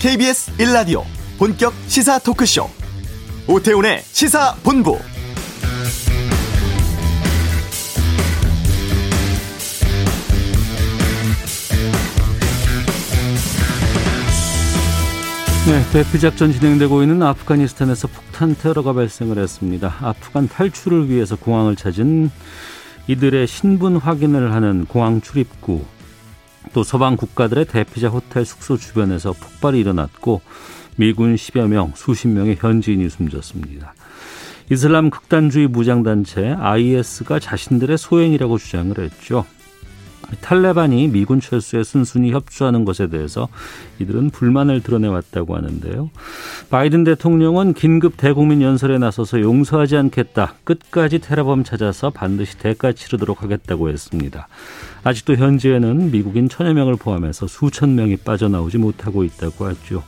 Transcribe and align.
KBS 0.00 0.52
1라디오 0.58 1.02
본격 1.38 1.74
시사 1.88 2.20
토크쇼. 2.20 2.70
오태훈의 3.48 4.00
시사본부. 4.04 4.96
네, 15.66 15.84
대피 15.92 16.20
작전 16.20 16.52
진행되고 16.52 17.02
있는 17.02 17.20
아프가니스탄에서 17.24 18.06
폭탄 18.06 18.54
테러가 18.54 18.92
발생을 18.92 19.36
했습니다. 19.38 19.96
아프간 20.00 20.48
탈출을 20.48 21.10
위해서 21.10 21.34
공항을 21.34 21.74
찾은 21.74 22.30
이들의 23.08 23.48
신분 23.48 23.96
확인을 23.96 24.54
하는 24.54 24.84
공항 24.84 25.20
출입구 25.20 25.84
또 26.72 26.82
서방 26.82 27.16
국가들의 27.16 27.66
대피자 27.66 28.08
호텔 28.08 28.44
숙소 28.44 28.76
주변에서 28.76 29.32
폭발이 29.32 29.78
일어났고 29.78 30.40
미군 30.96 31.36
10여 31.36 31.68
명, 31.68 31.92
수십 31.94 32.28
명의 32.28 32.56
현지인이 32.58 33.08
숨졌습니다. 33.08 33.94
이슬람 34.70 35.10
극단주의 35.10 35.66
무장단체 35.68 36.56
IS가 36.58 37.38
자신들의 37.38 37.96
소행이라고 37.96 38.58
주장을 38.58 38.98
했죠. 38.98 39.46
탈레반이 40.40 41.08
미군 41.08 41.40
철수에 41.40 41.82
순순히 41.82 42.32
협조하는 42.32 42.84
것에 42.84 43.08
대해서 43.08 43.48
이들은 43.98 44.30
불만을 44.30 44.82
드러내왔다고 44.82 45.56
하는데요. 45.56 46.10
바이든 46.70 47.04
대통령은 47.04 47.74
긴급 47.74 48.16
대국민 48.16 48.62
연설에 48.62 48.98
나서서 48.98 49.40
용서하지 49.40 49.96
않겠다. 49.96 50.54
끝까지 50.64 51.20
테러범 51.20 51.64
찾아서 51.64 52.10
반드시 52.10 52.58
대가 52.58 52.92
치르도록 52.92 53.42
하겠다고 53.42 53.88
했습니다. 53.88 54.48
아직도 55.04 55.36
현지에는 55.36 56.10
미국인 56.10 56.48
천여 56.48 56.74
명을 56.74 56.96
포함해서 56.96 57.46
수천 57.46 57.94
명이 57.94 58.18
빠져나오지 58.18 58.78
못하고 58.78 59.24
있다고 59.24 59.66
하죠. 59.66 60.02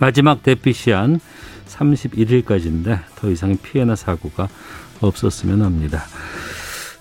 마지막 0.00 0.42
대피 0.42 0.72
시한 0.72 1.20
31일까지인데 1.68 3.00
더 3.16 3.30
이상의 3.30 3.58
피해나 3.62 3.94
사고가 3.94 4.48
없었으면 5.00 5.62
합니다. 5.62 6.02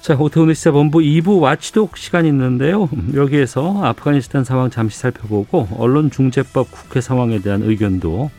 자, 0.08 0.16
오태훈의 0.16 0.56
시사본부 0.56 1.00
2부 1.00 1.42
와치독 1.42 1.98
시간이 1.98 2.30
있는데요. 2.30 2.88
여기에서 3.14 3.84
아프가니스탄 3.84 4.46
상황 4.46 4.70
잠시 4.70 4.98
살펴보고 5.00 5.68
언론중재법 5.78 6.72
국회 6.72 7.02
상황에 7.02 7.40
대한 7.40 7.62
의견도 7.62 8.32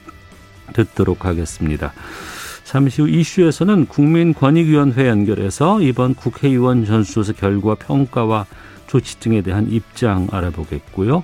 듣도록 0.73 1.27
하겠습니다. 1.27 1.93
잠시 2.65 3.03
후 3.03 3.09
이슈에서는 3.11 3.85
국민권익위원회 3.85 5.09
연결해서 5.09 5.83
이번 5.83 6.15
국회의원 6.15 6.87
전수조사 6.87 7.35
결과 7.35 7.75
평가와 7.75 8.47
조치 8.87 9.21
등에 9.21 9.43
대한 9.43 9.71
입장 9.71 10.27
알아보겠고요. 10.31 11.23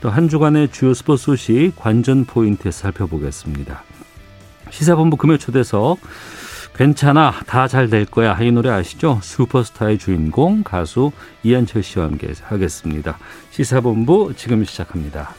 또 0.00 0.10
한 0.10 0.28
주간의 0.28 0.70
주요 0.70 0.94
스포츠 0.94 1.24
소식 1.24 1.72
관전 1.74 2.26
포인트에서 2.26 2.82
살펴보겠습니다. 2.82 3.82
시사본부 4.70 5.16
금요 5.16 5.38
초대석 5.38 5.98
괜찮아 6.76 7.32
다 7.46 7.68
잘 7.68 7.88
될 7.88 8.06
거야 8.06 8.36
이 8.40 8.50
노래 8.50 8.70
아시죠? 8.70 9.20
슈퍼스타의 9.22 9.98
주인공 9.98 10.62
가수 10.62 11.12
이한철 11.42 11.82
씨와 11.82 12.06
함께 12.06 12.32
하겠습니다. 12.42 13.18
시사본부 13.50 14.32
지금 14.36 14.64
시작합니다. 14.64 15.34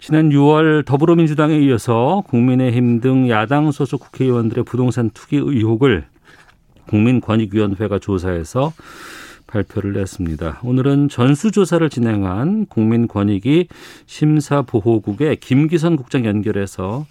지난 0.00 0.30
6월 0.30 0.84
더불어민주당에 0.86 1.58
이어서 1.58 2.22
국민의힘 2.28 3.00
등 3.00 3.28
야당 3.28 3.70
소속 3.72 4.00
국회의원들의 4.00 4.64
부동산 4.64 5.10
투기 5.10 5.36
의혹을 5.36 6.06
국민권익위원회가 6.88 7.98
조사해서 7.98 8.72
발표를 9.48 9.94
냈습니다. 9.94 10.60
오늘은 10.62 11.08
전수조사를 11.08 11.88
진행한 11.90 12.66
국민권익위 12.66 13.66
심사보호국의 14.06 15.36
김기선 15.36 15.96
국장 15.96 16.24
연결해서 16.24 17.06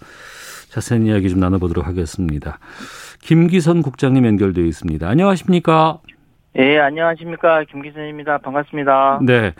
자세한 0.70 1.06
이야기 1.06 1.28
좀 1.28 1.40
나눠보도록 1.40 1.86
하겠습니다. 1.86 2.58
김기선 3.20 3.82
국장님 3.82 4.24
연결되어 4.24 4.64
있습니다. 4.64 5.06
안녕하십니까? 5.06 6.00
예, 6.58 6.78
안녕하십니까. 6.78 7.64
김기선입니다. 7.64 8.38
반갑습니다. 8.38 9.20
네. 9.22 9.54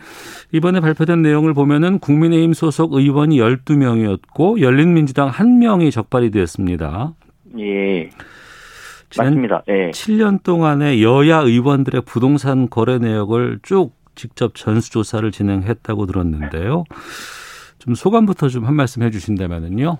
이번에 0.53 0.81
발표된 0.81 1.23
내용을 1.23 1.55
보면은 1.55 1.99
국민의힘 1.99 2.55
소속 2.55 2.95
의원이 2.95 3.39
12명이었고 3.39 4.61
열린민주당 4.61 5.31
1명이 5.31 5.93
적발이 5.93 6.31
되었습니다. 6.31 7.13
예. 7.59 8.11
맞습니다. 9.17 9.63
예. 9.69 9.91
7년 9.91 10.43
동안의 10.43 11.03
여야 11.03 11.39
의원들의 11.39 12.03
부동산 12.03 12.69
거래 12.69 12.99
내역을 12.99 13.61
쭉 13.63 13.93
직접 14.15 14.55
전수조사를 14.55 15.31
진행했다고 15.31 16.07
들었는데요. 16.07 16.85
좀 17.79 17.95
소감부터 17.95 18.49
좀 18.49 18.65
한 18.65 18.75
말씀 18.75 19.03
해주신다면은요. 19.03 19.99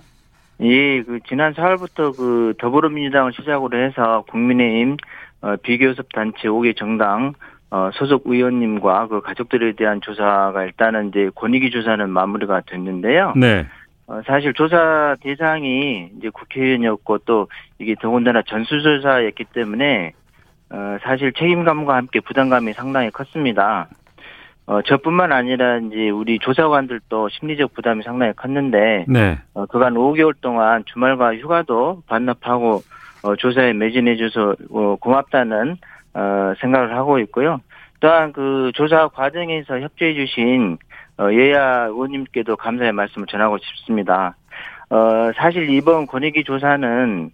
예, 0.61 1.03
그 1.05 1.21
지난 1.29 1.55
4월부터 1.55 2.17
그 2.17 2.55
더불어민주당을 2.59 3.33
시작으로 3.33 3.79
해서 3.79 4.25
국민의힘 4.29 4.97
어, 5.41 5.55
비교섭 5.63 6.13
단체 6.13 6.49
5개 6.49 6.77
정당 6.77 7.35
어, 7.71 7.91
소속 7.95 8.25
의원님과 8.27 9.09
그 9.09 9.21
가족들에 9.21 9.73
대한 9.73 10.01
조사가 10.01 10.65
일단은 10.65 11.09
이제 11.11 11.31
권익위 11.35 11.71
조사는 11.71 12.11
마무리가 12.11 12.63
됐는데요. 12.67 13.35
네. 13.37 13.67
어, 14.09 14.23
사실 14.27 14.55
조사 14.55 15.17
대상이 15.21 16.11
이제 16.17 16.31
국회의원이었고 16.31 17.19
또 17.19 17.49
이게 17.79 17.95
더군다나 18.01 18.43
전수조사였기 18.43 19.45
때문에 19.53 20.13
어, 20.71 20.97
사실 21.03 21.33
책임감과 21.33 21.95
함께 21.95 22.21
부담감이 22.21 22.73
상당히 22.73 23.11
컸습니다. 23.11 23.89
어, 24.67 24.83
저뿐만 24.83 25.33
아니라 25.33 25.79
이제 25.79 26.09
우리 26.09 26.39
조사관들도 26.39 27.29
심리적 27.29 27.75
부담이 27.75 28.03
상당히 28.03 28.33
컸는데 28.35 29.05
네. 29.09 29.39
어, 29.53 29.67
그간 29.67 29.95
5개월 29.95 30.35
동안 30.41 30.85
주말과 30.87 31.37
휴가도 31.37 32.03
반납하고 32.07 32.81
어, 33.25 33.37
조사에 33.37 33.75
매진해줘서 33.75 34.57
어, 34.71 34.97
고맙다는 35.01 35.77
어, 36.15 36.55
생각을 36.61 36.97
하고 36.97 37.19
있고요. 37.21 37.61
또한 38.01 38.33
그 38.33 38.71
조사 38.75 39.09
과정에서 39.09 39.81
협조해주신 39.81 40.75
어, 40.75 40.88
여야 41.25 41.87
의원님께도 41.87 42.57
감사의 42.57 42.93
말씀을 42.93 43.27
전하고 43.27 43.59
싶습니다. 43.59 44.37
어, 44.91 45.31
사실 45.37 45.69
이번 45.71 46.07
권익위 46.07 46.45
조사는 46.45 47.31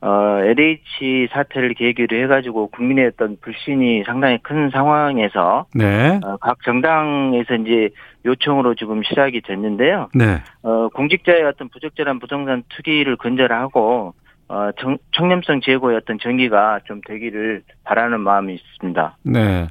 어, 0.00 0.38
LH 0.44 1.28
사태를 1.32 1.74
계기로 1.74 2.16
해가지고 2.16 2.68
국민의 2.68 3.06
어떤 3.06 3.36
불신이 3.40 4.04
상당히 4.04 4.38
큰 4.42 4.70
상황에서 4.70 5.66
네. 5.74 6.20
어, 6.24 6.36
각 6.36 6.62
정당에서 6.64 7.54
이제 7.54 7.90
요청으로 8.24 8.74
지금 8.76 9.02
시작이 9.02 9.40
됐는데요. 9.40 10.08
네. 10.14 10.40
어, 10.62 10.88
공직자의 10.90 11.42
어떤 11.44 11.68
부적절한 11.68 12.20
부동산 12.20 12.62
투기를 12.68 13.16
근절하고 13.16 14.14
어, 14.48 14.70
청, 14.80 14.96
청렴성 15.12 15.60
제고의 15.60 15.98
어떤 15.98 16.18
정기가 16.18 16.80
좀 16.86 17.00
되기를 17.06 17.62
바라는 17.84 18.20
마음이 18.20 18.54
있습니다. 18.54 19.16
네. 19.24 19.68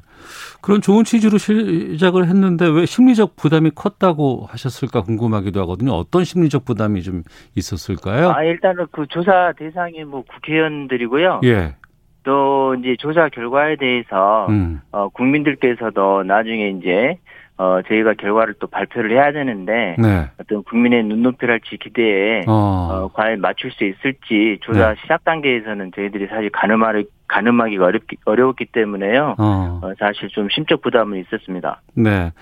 그런 0.60 0.80
좋은 0.80 1.04
취지로 1.04 1.36
시작을 1.38 2.26
했는데 2.26 2.66
왜 2.68 2.86
심리적 2.86 3.36
부담이 3.36 3.70
컸다고 3.74 4.46
하셨을까 4.48 5.02
궁금하기도 5.02 5.60
하거든요. 5.62 5.92
어떤 5.92 6.24
심리적 6.24 6.64
부담이 6.64 7.02
좀 7.02 7.22
있었을까요? 7.56 8.30
아, 8.30 8.44
일단은 8.44 8.86
그 8.92 9.06
조사 9.08 9.52
대상이 9.56 10.04
뭐 10.04 10.22
국회의원들이고요. 10.22 11.40
예. 11.44 11.74
또 12.22 12.74
이제 12.78 12.94
조사 12.98 13.28
결과에 13.28 13.76
대해서 13.76 14.46
음. 14.48 14.80
어, 14.92 15.08
국민들께서도 15.08 16.24
나중에 16.24 16.70
이제 16.70 17.18
어, 17.58 17.80
저희가 17.88 18.14
결과를 18.14 18.54
또 18.60 18.68
발표를 18.68 19.10
해야 19.10 19.32
되는데 19.32 19.96
네. 19.98 20.30
어떤 20.40 20.62
국민의 20.62 21.02
눈높이랄지 21.04 21.76
기대에 21.78 22.44
어. 22.46 22.52
어, 22.52 23.10
과연 23.12 23.40
맞출 23.40 23.72
수 23.72 23.84
있을지 23.84 24.58
조사 24.62 24.90
네. 24.90 25.00
시작 25.02 25.24
단계에서는 25.24 25.90
저희들이 25.94 26.28
사실 26.28 26.50
가늠하기, 26.50 27.06
가늠하기가 27.26 27.84
어렵기, 27.84 28.16
어려웠기 28.24 28.66
때문에요. 28.66 29.34
어. 29.38 29.80
어, 29.82 29.92
사실 29.98 30.28
좀 30.28 30.48
심적 30.48 30.82
부담은 30.82 31.20
있었습니다. 31.22 31.82
네. 31.94 32.32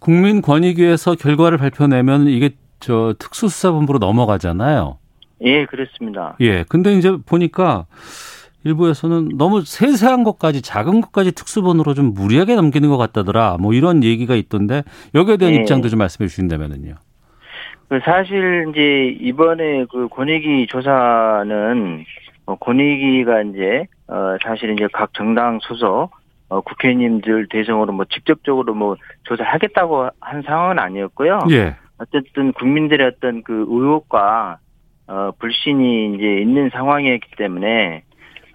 국민권익위에서 0.00 1.14
결과를 1.14 1.58
발표내면 1.58 2.26
이게 2.26 2.50
저 2.80 3.14
특수수사본부로 3.20 4.00
넘어가잖아요. 4.00 4.98
예, 5.42 5.64
그렇습니다. 5.66 6.36
예. 6.40 6.64
근데 6.68 6.94
이제 6.94 7.16
보니까 7.24 7.86
일부에서는 8.66 9.38
너무 9.38 9.62
세세한 9.62 10.24
것까지 10.24 10.60
작은 10.60 11.00
것까지 11.00 11.32
특수본으로 11.32 11.94
좀 11.94 12.12
무리하게 12.14 12.56
넘기는 12.56 12.88
것 12.88 12.96
같다더라. 12.96 13.58
뭐 13.60 13.72
이런 13.72 14.02
얘기가 14.02 14.34
있던데 14.34 14.82
여기에 15.14 15.36
대한 15.36 15.54
네. 15.54 15.60
입장도 15.60 15.88
좀 15.88 16.00
말씀해 16.00 16.26
주신다면은요. 16.26 16.94
그 17.88 18.00
사실 18.04 18.66
이제 18.70 19.16
이번에 19.20 19.84
그 19.92 20.08
권익위 20.08 20.66
조사는 20.66 22.04
어, 22.46 22.56
권익위가 22.56 23.42
이제 23.42 23.86
어 24.08 24.36
사실 24.42 24.72
이제 24.72 24.88
각 24.92 25.14
정당 25.14 25.60
소속 25.62 26.10
어 26.48 26.60
국회의원님들 26.60 27.48
대상으로 27.48 27.92
뭐 27.92 28.04
직접적으로 28.06 28.74
뭐 28.74 28.96
조사하겠다고 29.24 30.08
한 30.20 30.42
상황은 30.42 30.80
아니었고요. 30.80 31.38
예. 31.50 31.76
어쨌든 31.98 32.52
국민들의 32.52 33.06
어떤 33.06 33.42
그 33.44 33.66
의혹과 33.68 34.58
어 35.06 35.30
불신이 35.38 36.14
이제 36.14 36.42
있는 36.42 36.70
상황이었기 36.70 37.36
때문에 37.36 38.02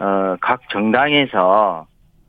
어 0.02 0.38
각 0.42 0.68
정당에서 0.70 1.86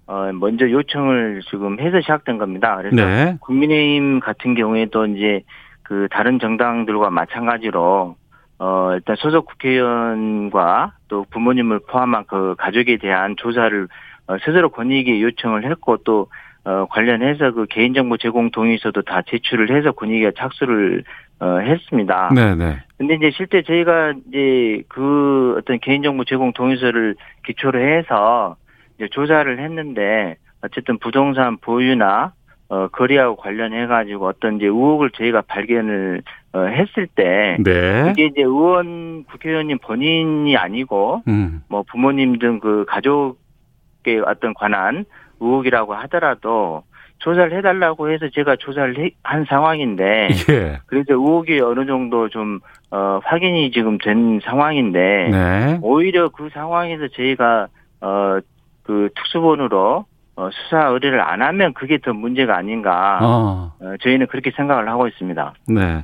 어, 0.07 0.33
먼저 0.33 0.69
요청을 0.69 1.41
지금 1.49 1.81
해서 1.81 2.01
시작된 2.01 2.39
겁니다. 2.39 2.77
그래서 2.77 2.97
네. 2.97 3.37
국민의힘 3.41 4.21
같은 4.21 4.55
경우에도 4.55 5.07
이제 5.07 5.43
그 5.83 6.09
다른 6.11 6.39
정당들과 6.39 7.11
마찬가지로 7.11 8.17
어, 8.59 8.91
일단 8.95 9.17
소속 9.17 9.47
국회의원과 9.47 10.93
또 11.09 11.25
부모님을 11.31 11.81
포함한 11.89 12.25
그 12.27 12.55
가족에 12.59 12.99
대한 12.99 13.37
조사를 13.37 13.89
어, 14.27 14.37
스스로 14.45 14.69
권익위 14.69 15.23
요청을 15.23 15.69
했고 15.71 15.97
또 15.99 16.29
어, 16.65 16.87
관련해서 16.91 17.53
그 17.53 17.67
개인정보 17.67 18.19
제공 18.19 18.51
동의서도 18.51 19.03
다 19.03 19.23
제출을 19.23 19.75
해서 19.77 19.93
권익위가 19.93 20.33
착수를 20.37 21.05
어, 21.43 21.59
했습니다. 21.59 22.31
네, 22.33 22.55
네. 22.55 22.79
근데 22.99 23.15
이제 23.15 23.33
실제 23.37 23.63
저희가 23.63 24.15
이제 24.29 24.85
그 24.89 25.57
어떤 25.59 25.81
개인정보 25.81 26.25
제공 26.25 26.53
동의서를 26.53 27.17
기초로 27.45 27.81
해서 27.81 28.55
이제 28.97 29.09
조사를 29.11 29.59
했는데 29.59 30.37
어쨌든 30.63 30.99
부동산 30.99 31.57
보유나 31.57 32.33
어, 32.69 32.87
거래하고 32.89 33.37
관련해 33.37 33.89
가지고 33.89 34.29
어떤 34.29 34.57
이제 34.57 34.67
의혹을 34.67 35.11
저희가 35.11 35.43
발견을 35.43 36.23
어, 36.53 36.61
했을 36.61 37.09
때 37.09 37.57
네. 37.59 38.11
이게 38.13 38.27
이제 38.27 38.43
의원 38.43 39.25
국회의원님 39.25 39.79
본인이 39.79 40.57
아니고 40.57 41.23
음. 41.27 41.63
뭐 41.69 41.83
부모님 41.91 42.39
등 42.39 42.61
그 42.61 42.85
가족에 42.87 44.21
어떤 44.27 44.55
관한 44.55 45.05
의혹이라고 45.41 45.93
하더라도 45.95 46.85
조사를 47.23 47.57
해달라고 47.57 48.11
해서 48.11 48.29
제가 48.35 48.57
조사를 48.57 48.99
해- 48.99 49.11
한 49.23 49.45
상황인데 49.49 50.29
예. 50.51 50.81
그래서 50.87 51.13
의혹이 51.13 51.61
어느 51.61 51.87
정도 51.87 52.29
좀 52.29 52.59
어, 52.91 53.21
확인이 53.25 53.71
지금 53.71 53.97
된 53.99 54.41
상황인데 54.45 55.29
네. 55.31 55.79
오히려 55.83 56.29
그 56.31 56.49
상황에서 56.53 57.07
저희가 57.17 57.69
어, 58.01 58.39
그 58.83 59.09
특수본으로 59.15 60.05
어, 60.35 60.49
수사 60.53 60.87
의뢰를 60.89 61.21
안 61.21 61.43
하면 61.43 61.75
그게 61.75 61.99
더 61.99 62.13
문제가 62.13 62.57
아닌가 62.57 63.19
어. 63.23 63.73
어, 63.81 63.95
저희는 64.03 64.27
그렇게 64.27 64.51
생각을 64.57 64.89
하고 64.89 65.07
있습니다. 65.07 65.55
네. 65.69 66.03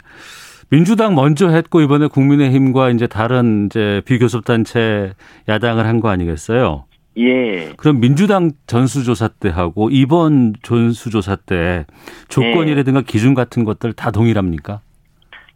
민주당 0.71 1.15
먼저 1.15 1.49
했고 1.49 1.81
이번에 1.81 2.07
국민의힘과 2.09 2.91
이제 2.91 3.07
다른 3.07 3.67
이제 3.67 4.03
비교섭 4.05 4.45
단체 4.45 5.15
야당을 5.49 5.87
한 5.87 6.01
거 6.01 6.11
아니겠어요? 6.11 6.85
예. 7.19 7.73
그럼 7.77 8.01
민주당 8.01 8.53
전수조사 8.67 9.29
때 9.41 9.49
하고 9.49 9.89
이번 9.91 10.55
전수조사 10.63 11.37
때 11.37 11.85
조건이라든가 12.29 13.03
기준 13.03 13.35
같은 13.35 13.65
것들 13.65 13.93
다 13.93 14.11
동일합니까? 14.11 14.81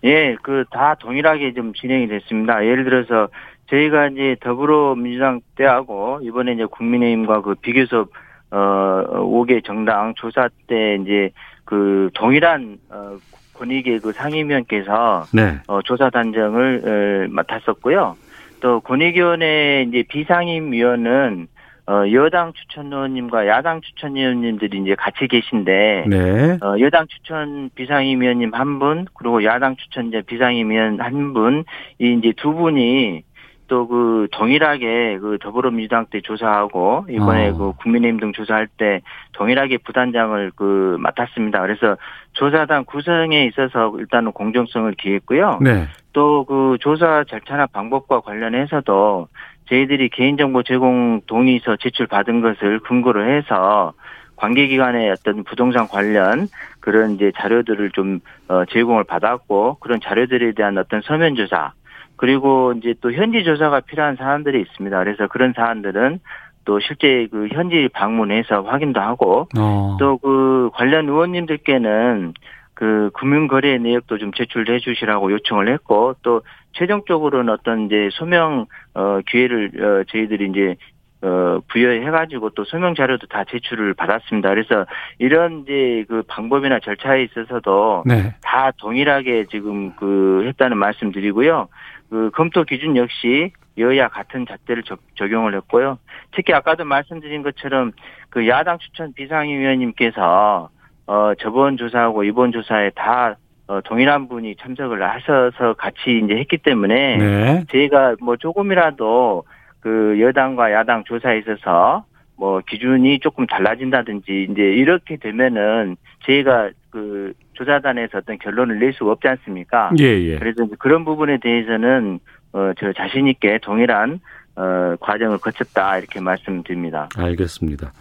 예, 0.05 0.35
그 0.43 0.65
다 0.71 0.97
동일하게 0.97 1.55
좀 1.55 1.73
진행이 1.75 2.09
됐습니다. 2.09 2.65
예를 2.67 2.85
들어서 2.85 3.29
저희가 3.71 4.09
이제 4.09 4.37
더불어민주당 4.41 5.41
때하고 5.55 6.19
이번에 6.23 6.53
이제 6.53 6.65
국민의힘과 6.65 7.43
그 7.43 7.55
비교섭 7.55 8.11
어 8.51 9.05
5개 9.21 9.65
정당 9.65 10.13
조사 10.17 10.49
때 10.67 10.99
이제 11.01 11.31
그 11.65 12.11
동일한 12.15 12.79
어 12.91 13.17
권익위 13.55 14.01
그 14.01 14.13
상임위원께서 14.13 15.25
네. 15.33 15.59
어 15.69 15.81
조사 15.83 16.11
단정을 16.11 16.83
어, 16.85 17.33
맡았었고요. 17.33 18.17
또 18.63 18.81
권익위원회 18.81 19.87
이제 19.89 20.05
비상임위원은 20.09 21.49
어 21.89 22.05
여당 22.13 22.53
추천위원님과 22.53 23.49
야당 23.49 23.81
추천위원님들이 23.81 24.79
이제 24.79 24.95
같이 24.95 25.27
계신데 25.27 26.05
네. 26.09 26.59
어, 26.63 26.79
여당 26.79 27.09
추천 27.09 27.71
비상임위원님 27.75 28.55
한 28.55 28.79
분, 28.79 29.07
그리고 29.15 29.43
야당 29.43 29.75
추천 29.75 30.07
이제 30.07 30.23
비상임위원 30.23 31.01
한 31.01 31.33
분, 31.33 31.65
이 31.99 32.17
이제 32.17 32.33
두 32.37 32.55
분이 32.55 33.25
또 33.69 33.87
그 33.87 34.29
동일하게 34.33 35.19
그 35.21 35.39
더불어민주당 35.41 36.07
때 36.07 36.21
조사하고 36.21 37.07
이번에 37.09 37.51
어. 37.51 37.57
그 37.57 37.73
국민의힘 37.83 38.21
등 38.21 38.33
조사할 38.33 38.67
때 38.67 39.01
동일하게 39.33 39.79
부단장을 39.79 40.53
그 40.57 40.97
맡았습니다. 41.01 41.61
그래서 41.61 41.97
조사단 42.33 42.85
구성에 42.85 43.45
있어서 43.47 43.93
일단은 43.99 44.33
공정성을 44.33 44.93
기했고요. 44.95 45.59
네. 45.63 45.87
또 46.13 46.45
그 46.45 46.77
조사 46.81 47.25
절차나 47.25 47.67
방법과 47.67 48.21
관련해서도 48.21 49.29
저희들이 49.69 50.11
개인정보 50.11 50.63
제공 50.65 51.21
동의서 51.27 51.77
제출 51.77 52.07
받은 52.07 52.41
것을 52.43 52.81
근거로 52.81 53.25
해서 53.25 53.95
관계기관의 54.37 55.11
어떤 55.11 55.45
부동산 55.45 55.87
관련 55.89 56.49
그런 56.81 57.13
이제 57.13 57.33
자료들을 57.37 57.91
좀 57.93 58.21
어, 58.49 58.65
제공을 58.67 59.05
받았고 59.05 59.77
그런 59.81 60.01
자료들에 60.01 60.53
대한 60.53 60.77
어떤 60.79 61.01
서면 61.03 61.37
조사 61.37 61.73
그리고 62.23 62.73
이제 62.77 62.95
또 63.01 63.13
현지 63.13 63.43
조사가 63.43 63.81
필요한 63.81 64.15
사안들이 64.15 64.61
있습니다. 64.61 64.97
그래서 64.97 65.27
그런 65.27 65.55
사안들은 65.57 66.21
또 66.65 66.79
실제 66.79 67.27
그 67.33 67.49
현지 67.49 67.89
방문해서 67.93 68.63
확인도 68.63 69.01
하고 69.01 69.49
어. 69.59 69.97
또그 69.99 70.71
관련 70.73 71.09
의원님들께는 71.09 72.35
그 72.75 73.11
금융거래 73.15 73.77
내역도 73.79 74.19
좀 74.19 74.31
제출해 74.35 74.79
주시라고 74.79 75.33
요청을 75.33 75.67
했고 75.73 76.15
또 76.23 76.43
최종적으로는 76.75 77.53
어떤 77.53 77.87
이제 77.87 78.09
소명 78.13 78.67
어 78.95 79.19
기회를 79.27 79.73
어 79.83 80.05
저희들이 80.05 80.51
이제 80.51 80.77
어 81.23 81.59
부여해 81.67 82.09
가지고 82.09 82.51
또 82.51 82.63
소명 82.63 82.95
자료도 82.95 83.27
다 83.27 83.43
제출을 83.51 83.95
받았습니다. 83.95 84.49
그래서 84.49 84.87
이런 85.19 85.63
이제 85.63 86.05
그 86.09 86.23
방법이나 86.29 86.79
절차에 86.79 87.25
있어서도 87.25 88.05
네. 88.07 88.33
다 88.45 88.71
동일하게 88.79 89.47
지금 89.51 89.97
그 89.97 90.45
했다는 90.47 90.79
말씀드리고요. 90.79 91.67
그 92.13 92.31
검토 92.35 92.63
기준 92.65 92.95
역시 92.99 93.53
여야 93.79 94.09
같은 94.09 94.45
잣대를 94.47 94.83
적, 94.83 95.01
적용을 95.15 95.55
했고요. 95.55 95.99
특히 96.37 96.53
아까도 96.53 96.85
말씀드린 96.85 97.43
것처럼 97.43 97.93
그 98.29 98.47
야당 98.49 98.77
추천 98.79 99.15
비상위원님께서 99.15 100.69
어 101.07 101.33
저번 101.41 101.79
조사하고 101.79 102.25
이번 102.25 102.53
조사에 102.53 102.91
다 102.91 103.37
어, 103.67 103.81
동일한 103.81 104.29
분이 104.29 104.57
참석을 104.57 105.03
하셔서 105.03 105.73
같이 105.73 106.21
이제 106.23 106.35
했기 106.37 106.59
때문에 106.59 107.17
네. 107.17 107.65
저희가 107.71 108.17
뭐 108.21 108.37
조금이라도 108.37 109.45
그 109.81 110.21
여당과 110.21 110.71
야당 110.73 111.05
조사에 111.05 111.39
있어서 111.39 112.05
뭐 112.37 112.61
기준이 112.61 113.21
조금 113.21 113.47
달라진다든지 113.47 114.49
이제 114.51 114.63
이렇게 114.63 115.17
되면은 115.17 115.97
저희가 116.27 116.73
그 116.91 117.33
조사단에서 117.63 118.19
어떤 118.19 118.39
결론을 118.39 118.79
낼 118.79 118.93
수가 118.93 119.13
없지 119.13 119.29
않습니까? 119.29 119.91
예, 119.99 120.05
예. 120.05 120.39
그래서 120.39 120.67
그런 120.79 121.05
부분에 121.05 121.39
대해서는 121.41 122.21
어, 122.53 122.73
저 122.79 122.93
자신 122.93 123.29
있게 123.29 123.59
동일한 123.63 124.21
어, 124.57 124.97
과정을 125.01 125.39
거쳤다 125.39 125.99
이렇게 125.99 126.21
말씀드립니다. 126.21 127.09
알겠습니다. 127.17 127.93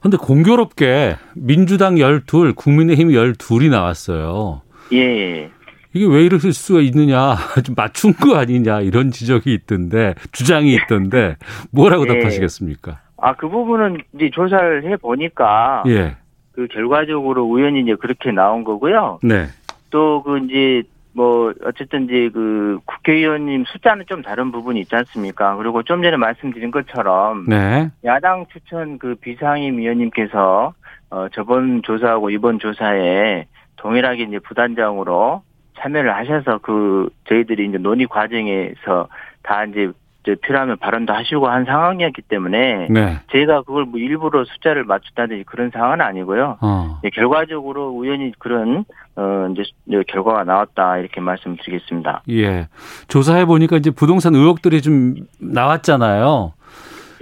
근데 0.00 0.16
공교롭게 0.16 1.16
민주당 1.34 1.98
12, 1.98 2.52
국민의힘 2.54 3.08
12이 3.08 3.70
나왔어요. 3.70 4.62
예. 4.92 5.50
이게 5.94 6.06
왜 6.06 6.22
이럴 6.22 6.38
수가 6.38 6.80
있느냐, 6.80 7.34
좀 7.64 7.74
맞춘 7.74 8.12
거 8.12 8.36
아니냐, 8.36 8.82
이런 8.82 9.10
지적이 9.10 9.54
있던데, 9.54 10.14
주장이 10.32 10.74
있던데, 10.74 11.36
뭐라고 11.72 12.04
예. 12.08 12.18
답하시겠습니까? 12.18 13.00
아, 13.16 13.34
그 13.34 13.48
부분은 13.48 13.98
이제 14.14 14.30
조사를 14.32 14.88
해 14.88 14.96
보니까 14.96 15.82
예. 15.88 16.16
그 16.58 16.66
결과적으로 16.66 17.44
우연히 17.44 17.82
이제 17.82 17.94
그렇게 17.94 18.32
나온 18.32 18.64
거고요. 18.64 19.20
네. 19.22 19.46
또 19.90 20.24
그 20.24 20.38
이제 20.38 20.82
뭐 21.12 21.54
어쨌든 21.64 22.06
이제 22.06 22.30
그 22.30 22.80
국회의원님 22.84 23.64
숫자는 23.64 24.06
좀 24.08 24.22
다른 24.22 24.50
부분이 24.50 24.80
있지 24.80 24.96
않습니까? 24.96 25.54
그리고 25.54 25.84
좀 25.84 26.02
전에 26.02 26.16
말씀드린 26.16 26.72
것처럼 26.72 27.44
네. 27.46 27.88
야당 28.04 28.44
추천 28.52 28.98
그 28.98 29.14
비상임 29.14 29.78
위원님께서 29.78 30.72
어 31.10 31.28
저번 31.32 31.82
조사하고 31.84 32.30
이번 32.30 32.58
조사에 32.58 33.46
동일하게 33.76 34.24
이제 34.24 34.40
부단장으로 34.40 35.42
참여를 35.78 36.12
하셔서 36.12 36.58
그 36.58 37.08
저희들이 37.28 37.68
이제 37.68 37.78
논의 37.78 38.08
과정에서 38.08 39.06
다 39.44 39.64
이제 39.64 39.92
저 40.28 40.34
필요하면 40.42 40.76
발언도 40.76 41.14
하시고 41.14 41.48
한 41.48 41.64
상황이었기 41.64 42.20
때문에 42.22 42.88
네. 42.90 43.18
제가 43.32 43.62
그걸 43.62 43.86
뭐 43.86 43.98
일부러 43.98 44.44
숫자를 44.44 44.84
맞췄다든지 44.84 45.44
그런 45.44 45.70
상황은 45.70 46.02
아니고요. 46.02 46.58
어. 46.60 47.00
네, 47.02 47.08
결과적으로 47.08 47.88
우연히 47.88 48.32
그런 48.38 48.84
어 49.16 49.48
이제 49.50 49.62
이제 49.86 50.02
결과가 50.06 50.44
나왔다 50.44 50.98
이렇게 50.98 51.22
말씀드리겠습니다. 51.22 52.24
예. 52.28 52.68
조사해 53.08 53.46
보니까 53.46 53.78
이제 53.78 53.90
부동산 53.90 54.34
의혹들이 54.34 54.82
좀 54.82 55.14
나왔잖아요. 55.40 56.52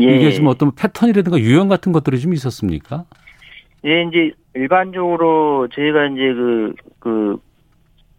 예. 0.01 0.05
이게 0.05 0.33
좀 0.33 0.49
어떤 0.49 0.75
패턴이라든가 0.75 1.39
유형 1.39 1.69
같은 1.69 1.93
것들이 1.93 2.19
좀 2.19 2.33
있었습니까? 2.33 3.05
예, 3.85 4.03
이제 4.03 4.33
일반적으로 4.55 5.69
저희가 5.69 6.07
이제 6.07 6.35
그, 6.35 6.75
그, 6.99 7.37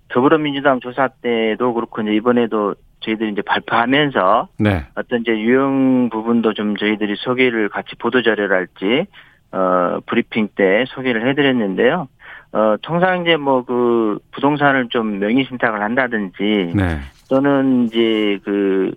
더불어민주당 0.08 0.79
조사 0.79 1.10
때도 1.10 1.74
그렇고 1.74 2.01
이제 2.01 2.15
이번에도 2.15 2.75
저희들이 3.08 3.32
이제 3.32 3.42
발표하면서 3.42 4.50
네. 4.60 4.86
어떤 4.96 5.22
이제 5.22 5.32
유형 5.32 6.10
부분도 6.12 6.54
좀 6.54 6.76
저희들이 6.76 7.16
소개를 7.18 7.70
같이 7.70 7.96
보도 7.98 8.22
자료랄지, 8.22 9.06
어, 9.54 10.00
브리핑 10.06 10.50
때 10.56 10.84
소개를 10.90 11.28
해드렸는데요. 11.30 12.10
어, 12.52 12.76
통상 12.82 13.22
이제 13.22 13.38
뭐 13.38 13.64
그 13.64 14.20
부동산을 14.32 14.90
좀 14.90 15.20
명의 15.20 15.46
신탁을 15.46 15.82
한다든지 15.82 16.72
네. 16.76 17.00
또는 17.30 17.86
이제 17.86 18.40
그 18.44 18.94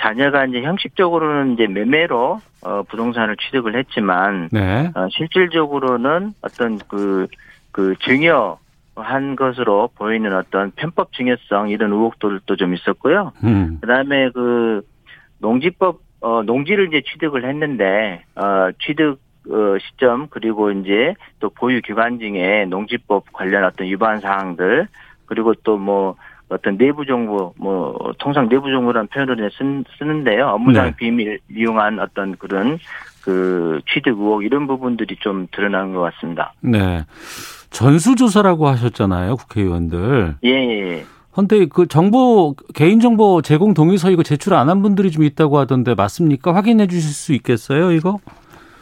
자녀가 0.00 0.44
이제 0.44 0.62
형식적으로는 0.62 1.54
이제 1.54 1.66
매매로 1.66 2.40
어, 2.62 2.82
부동산을 2.84 3.36
취득을 3.36 3.76
했지만 3.76 4.48
네. 4.52 4.90
어, 4.94 5.08
실질적으로는 5.10 6.34
어떤 6.40 6.78
그, 6.88 7.26
그 7.72 7.94
증여 8.00 8.58
한 9.00 9.36
것으로 9.36 9.90
보이는 9.94 10.34
어떤 10.34 10.70
편법 10.72 11.12
증여성 11.12 11.70
이런 11.70 11.92
의혹들도 11.92 12.56
좀 12.56 12.74
있었고요. 12.74 13.32
음. 13.44 13.78
그 13.80 13.86
다음에 13.86 14.30
그 14.30 14.82
농지법, 15.38 16.00
어, 16.20 16.42
농지를 16.42 16.88
이제 16.88 17.02
취득을 17.10 17.48
했는데, 17.48 18.24
어, 18.34 18.70
취득, 18.80 19.20
어, 19.48 19.78
시점, 19.78 20.28
그리고 20.28 20.70
이제 20.72 21.14
또 21.40 21.48
보유 21.50 21.80
기간 21.80 22.18
중에 22.18 22.66
농지법 22.66 23.32
관련 23.32 23.64
어떤 23.64 23.86
위반 23.86 24.20
사항들, 24.20 24.88
그리고 25.26 25.54
또 25.62 25.76
뭐, 25.76 26.16
어떤 26.50 26.78
내부 26.78 27.04
정보, 27.04 27.52
뭐, 27.58 28.12
통상 28.18 28.48
내부 28.48 28.70
정보라는 28.70 29.08
표현을 29.08 29.50
쓴, 29.52 29.84
쓰는데요. 29.98 30.46
업무상 30.48 30.86
네. 30.86 30.96
비밀 30.96 31.38
이용한 31.50 31.98
어떤 32.00 32.36
그런 32.36 32.78
그 33.28 33.80
취득 33.92 34.18
의혹 34.18 34.42
이런 34.42 34.66
부분들이 34.66 35.16
좀 35.20 35.48
드러난 35.50 35.92
것 35.92 36.00
같습니다. 36.00 36.54
네. 36.62 37.04
전수조사라고 37.70 38.66
하셨잖아요, 38.68 39.36
국회의원들. 39.36 40.36
예, 40.44 40.48
예. 40.50 41.04
근데 41.34 41.66
그 41.66 41.86
정보, 41.86 42.54
개인정보 42.74 43.42
제공 43.42 43.74
동의서 43.74 44.10
이거 44.10 44.22
제출 44.22 44.54
안 44.54 44.70
한 44.70 44.80
분들이 44.80 45.10
좀 45.10 45.24
있다고 45.24 45.58
하던데 45.58 45.94
맞습니까? 45.94 46.54
확인해 46.54 46.86
주실 46.86 47.10
수 47.10 47.34
있겠어요, 47.34 47.92
이거? 47.92 48.18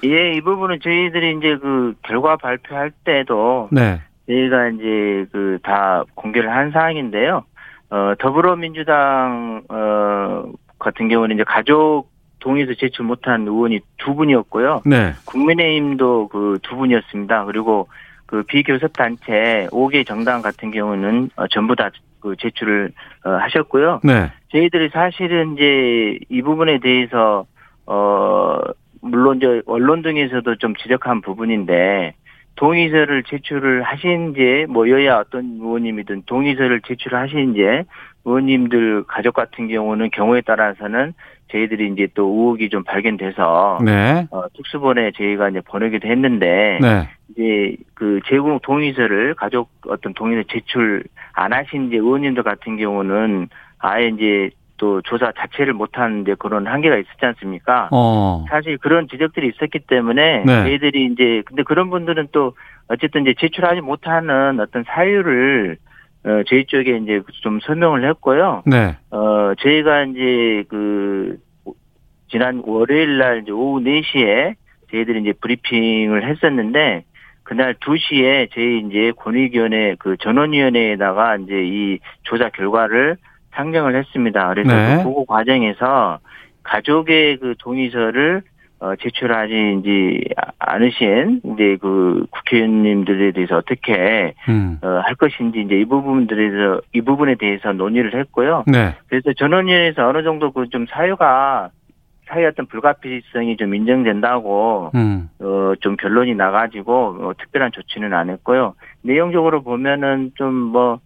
예, 0.04 0.34
이 0.34 0.40
부분은 0.40 0.78
저희들이 0.80 1.38
이제 1.38 1.56
그 1.60 1.94
결과 2.02 2.36
발표할 2.36 2.92
때도 3.04 3.68
네. 3.72 4.00
저희가 4.28 4.68
이제 4.68 5.26
그 5.32 5.58
다 5.64 6.04
공개를 6.14 6.50
한 6.54 6.70
사항인데요. 6.70 7.42
어, 7.90 8.12
더불어민주당, 8.20 9.62
어, 9.68 10.44
같은 10.78 11.08
경우는 11.08 11.34
이제 11.34 11.44
가족 11.44 12.06
동의서 12.46 12.74
제출 12.74 13.04
못한 13.04 13.42
의원이 13.42 13.80
두 13.98 14.14
분이었고요. 14.14 14.82
네. 14.86 15.14
국민의힘도 15.24 16.28
그 16.28 16.58
두 16.62 16.76
분이었습니다. 16.76 17.44
그리고 17.46 17.88
그 18.26 18.44
비교섭단체 18.44 19.68
5개 19.72 20.06
정당 20.06 20.42
같은 20.42 20.70
경우는 20.70 21.30
어, 21.36 21.48
전부 21.48 21.74
다 21.74 21.90
그 22.26 22.34
제출을 22.36 22.90
어, 23.24 23.30
하셨고요. 23.30 24.00
네. 24.02 24.32
저희들이 24.50 24.88
사실은 24.88 25.54
이제 25.54 26.18
이 26.28 26.42
부분에 26.42 26.78
대해서 26.80 27.46
어 27.86 28.58
물론 29.00 29.36
이제 29.36 29.62
언론 29.66 30.02
등에서도 30.02 30.56
좀 30.56 30.74
지적한 30.74 31.20
부분인데 31.20 32.14
동의서를 32.56 33.22
제출을 33.28 33.82
하신지 33.84 34.66
뭐 34.68 34.88
여야 34.88 35.18
어떤 35.18 35.58
의원님이든 35.60 36.22
동의서를 36.26 36.80
제출하신지 36.80 37.60
의원님들 38.24 39.04
가족 39.04 39.34
같은 39.34 39.68
경우는 39.68 40.10
경우에 40.10 40.40
따라서는 40.40 41.14
저희들이 41.50 41.92
이제 41.92 42.08
또 42.14 42.26
의혹이 42.26 42.68
좀 42.70 42.82
발견돼서 42.84 43.78
네. 43.84 44.26
어, 44.30 44.44
특수본에 44.54 45.12
저희가 45.12 45.48
이제 45.50 45.60
보내기도 45.60 46.08
했는데 46.08 46.78
네. 46.80 47.08
이제 47.30 47.76
그 47.94 48.20
제공 48.26 48.58
동의서를 48.60 49.34
가족 49.34 49.70
어떤 49.88 50.12
동의서 50.14 50.48
제출 50.50 51.04
안 51.32 51.52
하신 51.52 51.88
이제 51.88 51.96
의원님들 51.96 52.42
같은 52.42 52.76
경우는 52.76 53.48
아예 53.78 54.08
이제 54.08 54.50
또 54.78 55.00
조사 55.02 55.32
자체를 55.32 55.72
못한 55.72 56.22
이제 56.22 56.34
그런 56.38 56.66
한계가 56.66 56.96
있었지 56.96 57.24
않습니까? 57.24 57.88
어. 57.92 58.44
사실 58.48 58.76
그런 58.78 59.08
지적들이 59.08 59.48
있었기 59.48 59.80
때문에 59.80 60.44
네. 60.44 60.62
저희들이 60.64 61.06
이제 61.12 61.42
근데 61.46 61.62
그런 61.62 61.90
분들은 61.90 62.28
또 62.32 62.54
어쨌든 62.88 63.22
이제 63.22 63.34
제출하지 63.38 63.80
못하는 63.80 64.60
어떤 64.60 64.84
사유를 64.84 65.78
어, 66.26 66.42
저희 66.48 66.66
쪽에 66.66 66.96
이제 66.96 67.22
좀 67.42 67.60
설명을 67.60 68.06
했고요. 68.08 68.64
네. 68.66 68.96
어, 69.10 69.54
저희가 69.58 70.04
이제 70.04 70.64
그, 70.68 71.38
지난 72.28 72.62
월요일 72.66 73.18
날 73.18 73.42
이제 73.42 73.52
오후 73.52 73.80
4시에 73.80 74.56
저희들이 74.90 75.20
이제 75.20 75.32
브리핑을 75.40 76.28
했었는데, 76.28 77.04
그날 77.44 77.74
2시에 77.74 78.48
저희 78.52 78.80
이제 78.80 79.12
권익위원회 79.16 79.94
그 80.00 80.16
전원위원회에다가 80.16 81.36
이제 81.36 81.64
이 81.64 81.98
조사 82.24 82.48
결과를 82.48 83.16
상정을 83.52 83.94
했습니다. 83.94 84.48
그래서 84.48 84.74
네. 84.74 84.96
그 84.96 85.04
보고 85.04 85.24
과정에서 85.24 86.18
가족의 86.64 87.36
그 87.36 87.54
동의서를 87.60 88.42
어, 88.78 88.94
제출하지 88.96 89.80
이제 89.80 90.20
않으신 90.58 91.40
이제 91.44 91.78
그 91.80 92.26
국회의원님들에 92.30 93.32
대해서 93.32 93.56
어떻게 93.56 94.34
음. 94.48 94.78
어, 94.82 95.00
할 95.02 95.14
것인지 95.14 95.62
이제 95.62 95.80
이 95.80 95.84
부분들에서 95.86 96.82
이 96.92 97.00
부분에 97.00 97.36
대해서 97.36 97.72
논의를 97.72 98.14
했고요. 98.20 98.64
네. 98.66 98.94
그래서 99.08 99.32
전원위원회에서 99.32 100.06
어느 100.06 100.22
정도 100.22 100.52
그 100.52 100.66
좀 100.76 100.84
사유가 100.90 101.70
사유 102.26 102.46
어떤 102.48 102.66
불가피성이 102.66 103.56
좀 103.56 103.74
인정된다고 103.74 104.90
음. 104.94 105.30
어, 105.40 105.72
좀 105.80 105.96
결론이 105.96 106.34
나가지고 106.34 107.18
어, 107.20 107.32
특별한 107.38 107.70
조치는 107.72 108.12
안 108.12 108.30
했고요. 108.30 108.74
내용적으로 109.02 109.62
보면은 109.62 110.32
좀뭐 110.34 110.98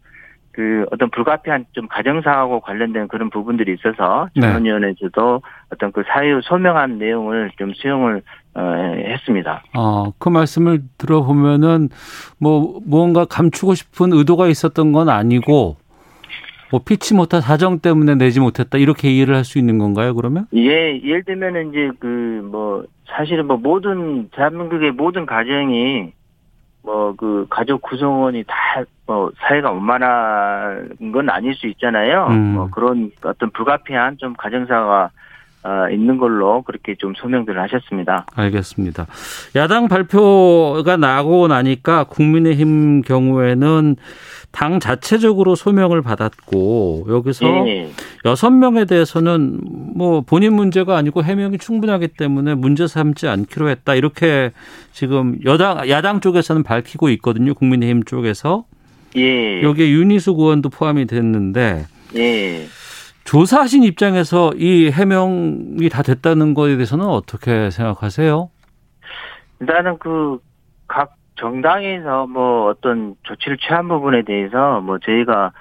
그 0.52 0.84
어떤 0.90 1.10
불가피한 1.10 1.66
좀 1.72 1.86
가정사하고 1.88 2.60
관련된 2.60 3.08
그런 3.08 3.30
부분들이 3.30 3.74
있어서 3.74 4.28
네. 4.34 4.42
전원위원회에서도 4.42 5.42
어떤 5.72 5.92
그 5.92 6.02
사유 6.12 6.40
소명한 6.42 6.98
내용을 6.98 7.50
좀 7.58 7.72
수용을 7.74 8.22
어, 8.54 8.60
했습니다. 8.62 9.62
어, 9.76 10.12
그 10.18 10.28
말씀을 10.28 10.82
들어보면은 10.98 11.88
뭐 12.38 12.80
무언가 12.84 13.24
감추고 13.24 13.74
싶은 13.74 14.12
의도가 14.12 14.48
있었던 14.48 14.90
건 14.92 15.08
아니고 15.08 15.76
뭐 16.72 16.80
피치 16.84 17.14
못한 17.14 17.40
사정 17.40 17.78
때문에 17.80 18.14
내지 18.16 18.40
못했다 18.40 18.78
이렇게 18.78 19.10
이해를 19.10 19.34
할 19.36 19.44
수 19.44 19.58
있는 19.58 19.78
건가요? 19.78 20.14
그러면? 20.14 20.46
예, 20.54 21.00
예를 21.02 21.24
들면은 21.24 21.70
이제 21.70 21.90
그 22.00 22.40
뭐 22.50 22.84
사실은 23.08 23.46
뭐 23.46 23.56
모든 23.56 24.28
대한민국의 24.30 24.92
모든 24.92 25.26
가정이 25.26 26.12
뭐 26.82 27.14
그 27.16 27.46
가족 27.50 27.82
구성원이 27.82 28.44
다 28.46 28.84
뭐 29.10 29.32
사회가 29.40 29.72
원만한 29.72 31.10
건 31.12 31.28
아닐 31.30 31.52
수 31.56 31.66
있잖아요. 31.66 32.28
음. 32.30 32.54
뭐 32.54 32.70
그런 32.70 33.10
어떤 33.24 33.50
불가피한 33.50 34.18
좀 34.18 34.34
가정사가 34.38 35.10
어, 35.64 35.90
있는 35.90 36.16
걸로 36.16 36.62
그렇게 36.62 36.94
좀 36.94 37.12
소명들을 37.16 37.60
하셨습니다. 37.60 38.24
알겠습니다. 38.36 39.06
야당 39.56 39.88
발표가 39.88 40.96
나고 40.96 41.48
나니까 41.48 42.04
국민의힘 42.04 43.02
경우에는 43.02 43.96
당 44.52 44.80
자체적으로 44.80 45.54
소명을 45.54 46.02
받았고 46.02 47.06
여기서 47.08 47.46
예, 47.68 47.90
여섯 48.24 48.50
명에 48.50 48.84
대해서는 48.84 49.60
뭐 49.94 50.22
본인 50.22 50.54
문제가 50.54 50.96
아니고 50.96 51.22
해명이 51.22 51.58
충분하기 51.58 52.08
때문에 52.08 52.54
문제 52.54 52.86
삼지 52.86 53.28
않기로 53.28 53.68
했다. 53.68 53.94
이렇게 53.94 54.50
지금 54.92 55.38
여당 55.44 55.88
야당 55.88 56.20
쪽에서는 56.20 56.62
밝히고 56.62 57.10
있거든요. 57.10 57.54
국민의힘 57.54 58.04
쪽에서 58.04 58.64
예, 59.16 59.62
여기에 59.62 59.90
윤희숙 59.90 60.38
의원도 60.40 60.68
포함이 60.70 61.06
됐는데 61.06 61.86
예. 62.16 62.66
조사하신 63.24 63.84
입장에서 63.84 64.52
이 64.56 64.90
해명이 64.90 65.88
다 65.90 66.02
됐다는 66.02 66.54
거에 66.54 66.74
대해서는 66.74 67.06
어떻게 67.06 67.70
생각하세요? 67.70 68.50
일단은 69.60 69.98
그 69.98 70.38
각 70.90 71.14
정당에서 71.40 72.26
뭐 72.26 72.66
어떤 72.66 73.16
조치를 73.22 73.56
취한 73.56 73.88
부분에 73.88 74.22
대해서 74.22 74.80
뭐 74.80 74.98
저희가 74.98 75.52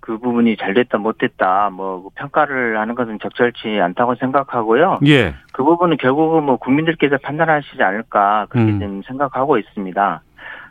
그 0.00 0.18
부분이 0.18 0.56
잘 0.56 0.74
됐다 0.74 0.98
못 0.98 1.18
됐다 1.18 1.70
뭐 1.70 2.10
평가를 2.14 2.78
하는 2.78 2.94
것은 2.94 3.18
적절치 3.20 3.80
않다고 3.80 4.14
생각하고요. 4.16 5.00
예. 5.06 5.34
그 5.52 5.64
부분은 5.64 5.96
결국은 5.96 6.44
뭐 6.44 6.56
국민들께서 6.56 7.16
판단하시지 7.22 7.82
않을까 7.82 8.46
그렇게 8.48 8.72
음. 8.72 8.80
좀 8.80 9.02
생각하고 9.06 9.58
있습니다. 9.58 10.22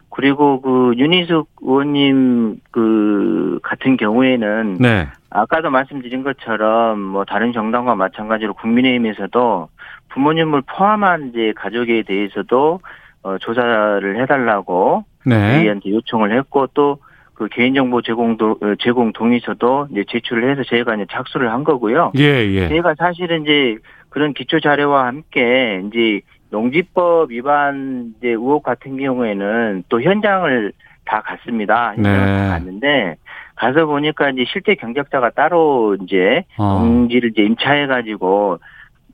그리고 0.10 0.62
그 0.62 0.94
윤희숙 0.96 1.50
의원님 1.62 2.62
그 2.72 3.60
같은 3.64 3.98
경우에는 3.98 4.78
네. 4.80 5.08
아까도 5.32 5.72
말씀드린 5.72 6.24
것처럼 6.24 7.00
뭐 7.00 7.26
다른 7.26 7.52
정당과 7.52 7.96
마찬가지로 7.96 8.54
국민의힘에서도 8.54 9.68
부모님을 10.10 10.62
포함한 10.68 11.30
이제 11.30 11.54
가족에 11.56 12.04
대해서도 12.04 12.80
어, 13.24 13.38
조사를 13.40 14.22
해달라고 14.22 15.06
네. 15.26 15.58
저희한테 15.58 15.90
요청을 15.90 16.38
했고 16.38 16.68
또 16.68 17.00
그 17.34 17.48
개인정보 17.50 18.02
제공도 18.02 18.52
어, 18.62 18.76
제공 18.80 19.12
동의서도 19.12 19.88
이제 19.92 20.04
제출을 20.08 20.50
해서 20.52 20.64
저희가 20.64 20.96
이제 20.96 21.06
착수를 21.12 21.52
한 21.52 21.64
거고요. 21.64 22.12
예, 22.18 22.22
예. 22.22 22.70
저희가 22.70 22.96
사실은 22.98 23.44
이제 23.44 23.78
그런 24.10 24.34
기초 24.34 24.60
자료와 24.60 25.08
함께 25.08 25.82
이제 25.88 26.22
농지법 26.52 27.32
위반 27.32 28.14
이제 28.18 28.30
의혹 28.30 28.62
같은 28.64 28.98
경우에는 28.98 29.84
또 29.90 30.02
현장을 30.02 30.72
다 31.06 31.22
갔습니다. 31.22 31.94
현장을 31.96 32.26
네. 32.26 32.38
다 32.38 32.50
갔는데 32.50 33.16
가서 33.56 33.88
보니까 33.88 34.30
이제 34.30 34.46
실제 34.48 34.76
경작자가 34.76 35.32
따로 35.32 35.98
이제 36.02 36.44
어. 36.58 36.80
농지를 36.80 37.32
이제 37.32 37.44
임차해 37.44 37.88
가지고 37.88 38.60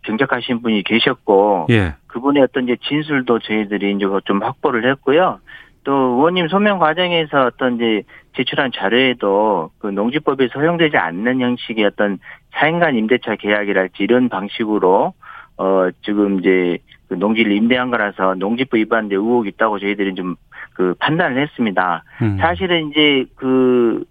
경작하신 0.03 0.61
분이 0.61 0.83
계셨고 0.83 1.67
예. 1.69 1.95
그분의 2.07 2.43
어떤 2.43 2.63
이제 2.63 2.77
진술도 2.81 3.39
저희들이 3.39 3.95
이제 3.95 4.05
좀 4.25 4.41
확보를 4.41 4.89
했고요. 4.91 5.39
또 5.83 5.93
의원님 5.93 6.47
소명 6.47 6.79
과정에서 6.79 7.45
어떤 7.45 7.75
이제 7.75 8.03
제출한 8.35 8.71
자료에도 8.73 9.71
그 9.79 9.87
농지법에 9.87 10.49
허용되지 10.53 10.97
않는 10.97 11.41
형식의 11.41 11.85
어떤 11.85 12.19
사인간 12.51 12.95
임대차 12.95 13.35
계약이랄지 13.35 14.03
이런 14.03 14.29
방식으로 14.29 15.13
어 15.57 15.89
지금 16.03 16.39
이제 16.39 16.77
그 17.07 17.15
농지를 17.15 17.51
임대한 17.51 17.89
거라서 17.91 18.35
농지법 18.35 18.77
위반 18.77 19.09
의혹이 19.11 19.49
있다고 19.49 19.79
저희들이 19.79 20.15
좀 20.15 20.35
그 20.79 20.95
판단을 20.97 21.41
했습니다. 21.41 22.05
음. 22.21 22.37
사실은 22.39 22.89
이제 22.89 23.25
그, 23.35 24.01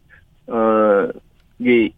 어, 0.49 1.09
이게 1.59 1.89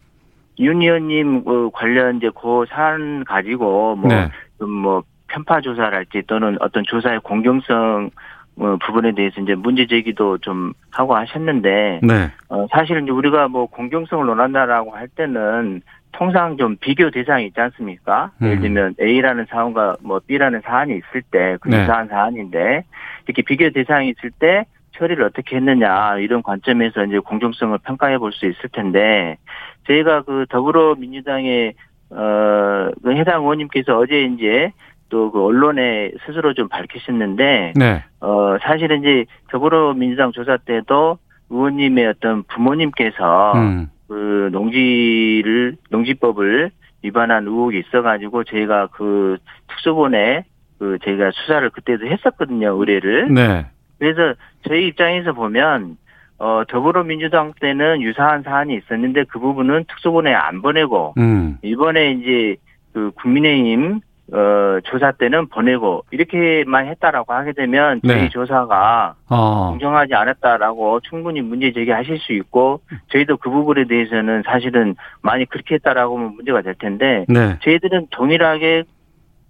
윤 0.60 0.82
의원님 0.82 1.44
그 1.44 1.70
관련 1.72 2.18
이제 2.18 2.30
그 2.34 2.64
사안 2.68 3.24
가지고 3.24 3.96
뭐, 3.96 4.08
네. 4.08 4.28
좀뭐 4.58 5.02
편파 5.28 5.60
조사랄지 5.60 6.22
또는 6.26 6.56
어떤 6.60 6.84
조사의 6.84 7.20
공정성 7.20 8.10
어, 8.56 8.76
부분에 8.84 9.12
대해서 9.12 9.40
이제 9.40 9.54
문제 9.54 9.86
제기도 9.86 10.36
좀 10.38 10.74
하고 10.90 11.16
하셨는데, 11.16 12.00
네. 12.02 12.30
어, 12.48 12.66
사실은 12.70 13.04
이제 13.04 13.10
우리가 13.10 13.48
뭐 13.48 13.66
공정성을 13.66 14.26
논한다라고 14.26 14.94
할 14.94 15.08
때는 15.08 15.80
통상 16.12 16.58
좀 16.58 16.76
비교 16.78 17.10
대상이 17.10 17.46
있지 17.46 17.58
않습니까? 17.58 18.32
음. 18.42 18.46
예를 18.48 18.60
들면 18.60 18.94
A라는 19.00 19.46
사안과 19.48 19.96
뭐 20.02 20.20
B라는 20.26 20.60
사안이 20.62 20.92
있을 20.92 21.22
때, 21.30 21.56
그 21.60 21.68
네. 21.68 21.82
유사한 21.82 22.08
사안인데, 22.08 22.84
이렇게 23.26 23.42
비교 23.42 23.70
대상이 23.70 24.10
있을 24.10 24.30
때 24.38 24.66
처리를 25.00 25.24
어떻게 25.24 25.56
했느냐, 25.56 26.18
이런 26.18 26.42
관점에서 26.42 27.04
이제 27.04 27.18
공정성을 27.18 27.76
평가해 27.78 28.18
볼 28.18 28.32
수 28.32 28.46
있을 28.46 28.68
텐데, 28.70 29.38
저희가 29.86 30.22
그 30.22 30.44
더불어민주당의, 30.50 31.72
어, 32.10 32.90
그 33.02 33.12
해당 33.16 33.40
의원님께서 33.42 33.98
어제 33.98 34.24
이제 34.24 34.72
또 35.08 35.30
그 35.32 35.42
언론에 35.42 36.12
스스로 36.26 36.52
좀 36.54 36.68
밝히셨는데, 36.68 37.72
네. 37.76 38.04
어, 38.20 38.56
사실은 38.62 39.00
이제 39.00 39.24
더불어민주당 39.50 40.32
조사 40.32 40.56
때도 40.58 41.18
의원님의 41.48 42.06
어떤 42.06 42.44
부모님께서 42.44 43.52
음. 43.54 43.88
그 44.06 44.50
농지를, 44.52 45.76
농지법을 45.90 46.70
위반한 47.02 47.46
의혹이 47.46 47.78
있어가지고 47.80 48.44
저희가 48.44 48.88
그 48.92 49.38
특수본에 49.68 50.44
그 50.78 50.98
저희가 51.02 51.30
수사를 51.32 51.68
그때도 51.70 52.06
했었거든요, 52.06 52.76
의뢰를. 52.78 53.32
네. 53.32 53.66
그래서 54.00 54.34
저희 54.66 54.88
입장에서 54.88 55.32
보면 55.34 55.96
어, 56.38 56.62
더불어민주당 56.68 57.52
때는 57.60 58.00
유사한 58.00 58.42
사안이 58.42 58.74
있었는데 58.74 59.24
그 59.24 59.38
부분은 59.38 59.84
특수본에 59.88 60.32
안 60.32 60.62
보내고 60.62 61.14
음. 61.18 61.58
이번에 61.62 62.12
이제 62.12 62.56
그 62.94 63.12
국민의힘 63.16 64.00
어, 64.32 64.78
조사 64.84 65.12
때는 65.12 65.48
보내고 65.48 66.04
이렇게만 66.10 66.86
했다라고 66.86 67.32
하게 67.32 67.52
되면 67.52 68.00
저희 68.06 68.22
네. 68.22 68.28
조사가 68.30 69.16
어. 69.28 69.70
공정하지 69.70 70.14
않았다라고 70.14 71.00
충분히 71.00 71.42
문제 71.42 71.72
제기하실 71.72 72.18
수 72.20 72.32
있고 72.32 72.80
저희도 73.08 73.36
그 73.36 73.50
부분에 73.50 73.84
대해서는 73.84 74.44
사실은 74.46 74.94
많이 75.20 75.44
그렇게 75.44 75.74
했다라고 75.74 76.16
하면 76.16 76.36
문제가 76.36 76.62
될 76.62 76.74
텐데 76.74 77.26
네. 77.28 77.58
저희들은 77.62 78.06
동일하게 78.10 78.84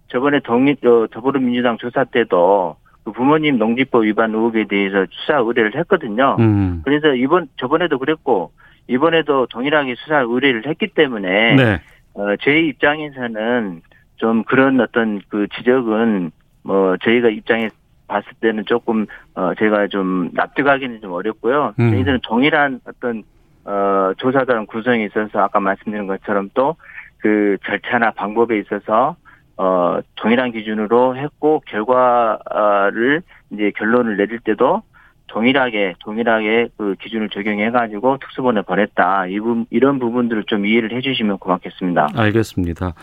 저번에 0.07 0.39
동일 0.43 0.75
어, 0.85 1.07
더불어민주당 1.09 1.77
조사 1.77 2.03
때도 2.03 2.75
그 3.03 3.11
부모님 3.11 3.57
농지법 3.57 4.03
위반 4.03 4.33
의혹에 4.33 4.65
대해서 4.65 5.05
수사 5.11 5.37
의뢰를 5.39 5.75
했거든요. 5.75 6.37
음. 6.39 6.81
그래서 6.83 7.13
이번 7.13 7.47
저번에도 7.57 7.97
그랬고 7.97 8.51
이번에도 8.87 9.47
동일하게 9.47 9.95
수사 9.95 10.19
의뢰를 10.19 10.65
했기 10.67 10.87
때문에 10.87 11.55
네. 11.55 11.81
어, 12.13 12.35
저희 12.41 12.67
입장에서는 12.67 13.81
좀 14.17 14.43
그런 14.43 14.79
어떤 14.79 15.21
그 15.29 15.47
지적은 15.55 16.31
뭐 16.63 16.95
저희가 16.97 17.29
입장에 17.29 17.69
봤을 18.07 18.29
때는 18.41 18.65
조금 18.65 19.05
어 19.33 19.53
제가 19.55 19.87
좀 19.87 20.29
납득하기는 20.33 21.01
좀 21.01 21.13
어렵고요. 21.13 21.73
음. 21.79 21.91
저희들은 21.91 22.19
동일한 22.23 22.81
어떤 22.85 23.23
어 23.63 24.11
조사단 24.17 24.65
구성에 24.65 25.05
있어서 25.05 25.39
아까 25.39 25.59
말씀드린 25.59 26.07
것처럼 26.07 26.49
또 26.53 26.75
그 27.21 27.57
절차나 27.65 28.11
방법에 28.11 28.59
있어서 28.59 29.15
어 29.57 29.99
동일한 30.15 30.51
기준으로 30.51 31.17
했고 31.17 31.61
결과를 31.67 33.21
이제 33.51 33.71
결론을 33.77 34.17
내릴 34.17 34.39
때도 34.39 34.81
동일하게 35.27 35.95
동일하게 35.99 36.69
그 36.77 36.95
기준을 37.01 37.29
적용해 37.29 37.71
가지고 37.71 38.17
특수본에 38.17 38.61
보냈다. 38.63 39.27
이 39.27 39.39
부, 39.39 39.65
이런 39.69 39.99
부분들을 39.99 40.43
좀 40.45 40.65
이해를 40.65 40.93
해 40.93 41.01
주시면 41.01 41.37
고맙겠습니다. 41.39 42.09
알겠습니다. 42.15 42.93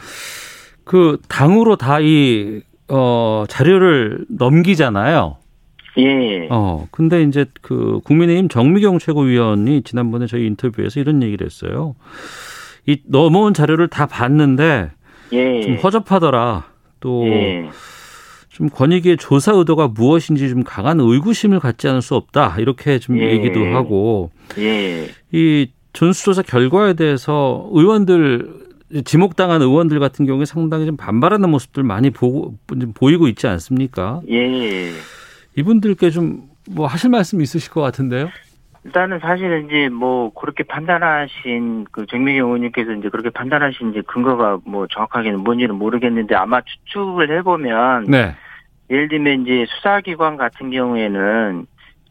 그 0.85 1.19
당으로 1.29 1.77
다이 1.77 2.63
어, 2.89 3.45
자료를 3.49 4.27
넘기잖아요. 4.29 5.37
예. 5.99 6.49
어, 6.51 6.87
근데 6.91 7.23
이제 7.23 7.47
그 7.61 8.01
국민의힘 8.05 8.49
정미경 8.49 8.99
최고위원이 8.99 9.83
지난번에 9.83 10.27
저희 10.27 10.47
인터뷰에서 10.47 11.01
이런 11.01 11.23
얘기를 11.23 11.45
했어요. 11.45 11.97
이 12.87 13.01
넘어온 13.07 13.53
자료를 13.53 13.89
다 13.89 14.07
봤는데 14.07 14.91
예. 15.33 15.63
좀 15.63 15.77
허접하더라. 15.77 16.67
또 17.01 17.27
예. 17.27 17.69
좀 18.49 18.69
권익위의 18.69 19.19
조사 19.19 19.53
의도가 19.53 19.89
무엇인지 19.89 20.49
좀 20.49 20.65
강한 20.65 21.01
의구심을 21.01 21.61
갖지 21.61 21.89
않을 21.89 22.03
수 22.03 22.15
없다. 22.15 22.57
이렇게 22.59 22.99
좀 22.99 23.19
예. 23.19 23.31
얘기도 23.33 23.65
하고 23.67 24.31
예. 24.59 25.09
이 25.33 25.69
전수조사 25.93 26.43
결과에 26.43 26.95
대해서 26.95 27.69
의원들 27.73 28.69
지목당한 29.05 29.61
의원들 29.63 30.01
같은 30.01 30.27
경우에 30.27 30.45
상당히 30.45 30.87
좀 30.87 30.97
반발하는 30.97 31.51
모습들 31.51 31.83
많이 31.83 32.11
보고 32.11 32.55
좀 32.69 32.93
보이고 32.93 33.29
있지 33.29 33.47
않습니까? 33.47 34.21
예. 34.29 34.93
이분들께 35.57 36.11
좀 36.11 36.49
뭐 36.71 36.87
하실 36.87 37.11
말씀 37.11 37.41
있으실 37.41 37.71
것 37.71 37.81
같은데요. 37.81 38.29
일단은 38.89 39.19
사실은 39.19 39.67
이제 39.67 39.91
뭐 39.91 40.33
그렇게 40.33 40.63
판단하신 40.63 41.87
그 41.93 42.07
정미경 42.07 42.47
의원님께서 42.47 42.93
이제 42.93 43.11
그렇게 43.11 43.29
판단하신 43.29 43.91
이제 43.91 44.03
근거가 44.07 44.61
뭐 44.65 44.87
정확하게는 44.87 45.41
뭔지는 45.41 45.75
모르겠는데 45.75 46.35
아마 46.35 46.63
추측을 46.63 47.31
해보면 47.39 48.07
네. 48.07 48.35
예를 48.91 49.09
들면 49.09 49.43
이제 49.43 49.67
수사기관 49.69 50.39
같은 50.39 50.71
경우에는 50.71 51.67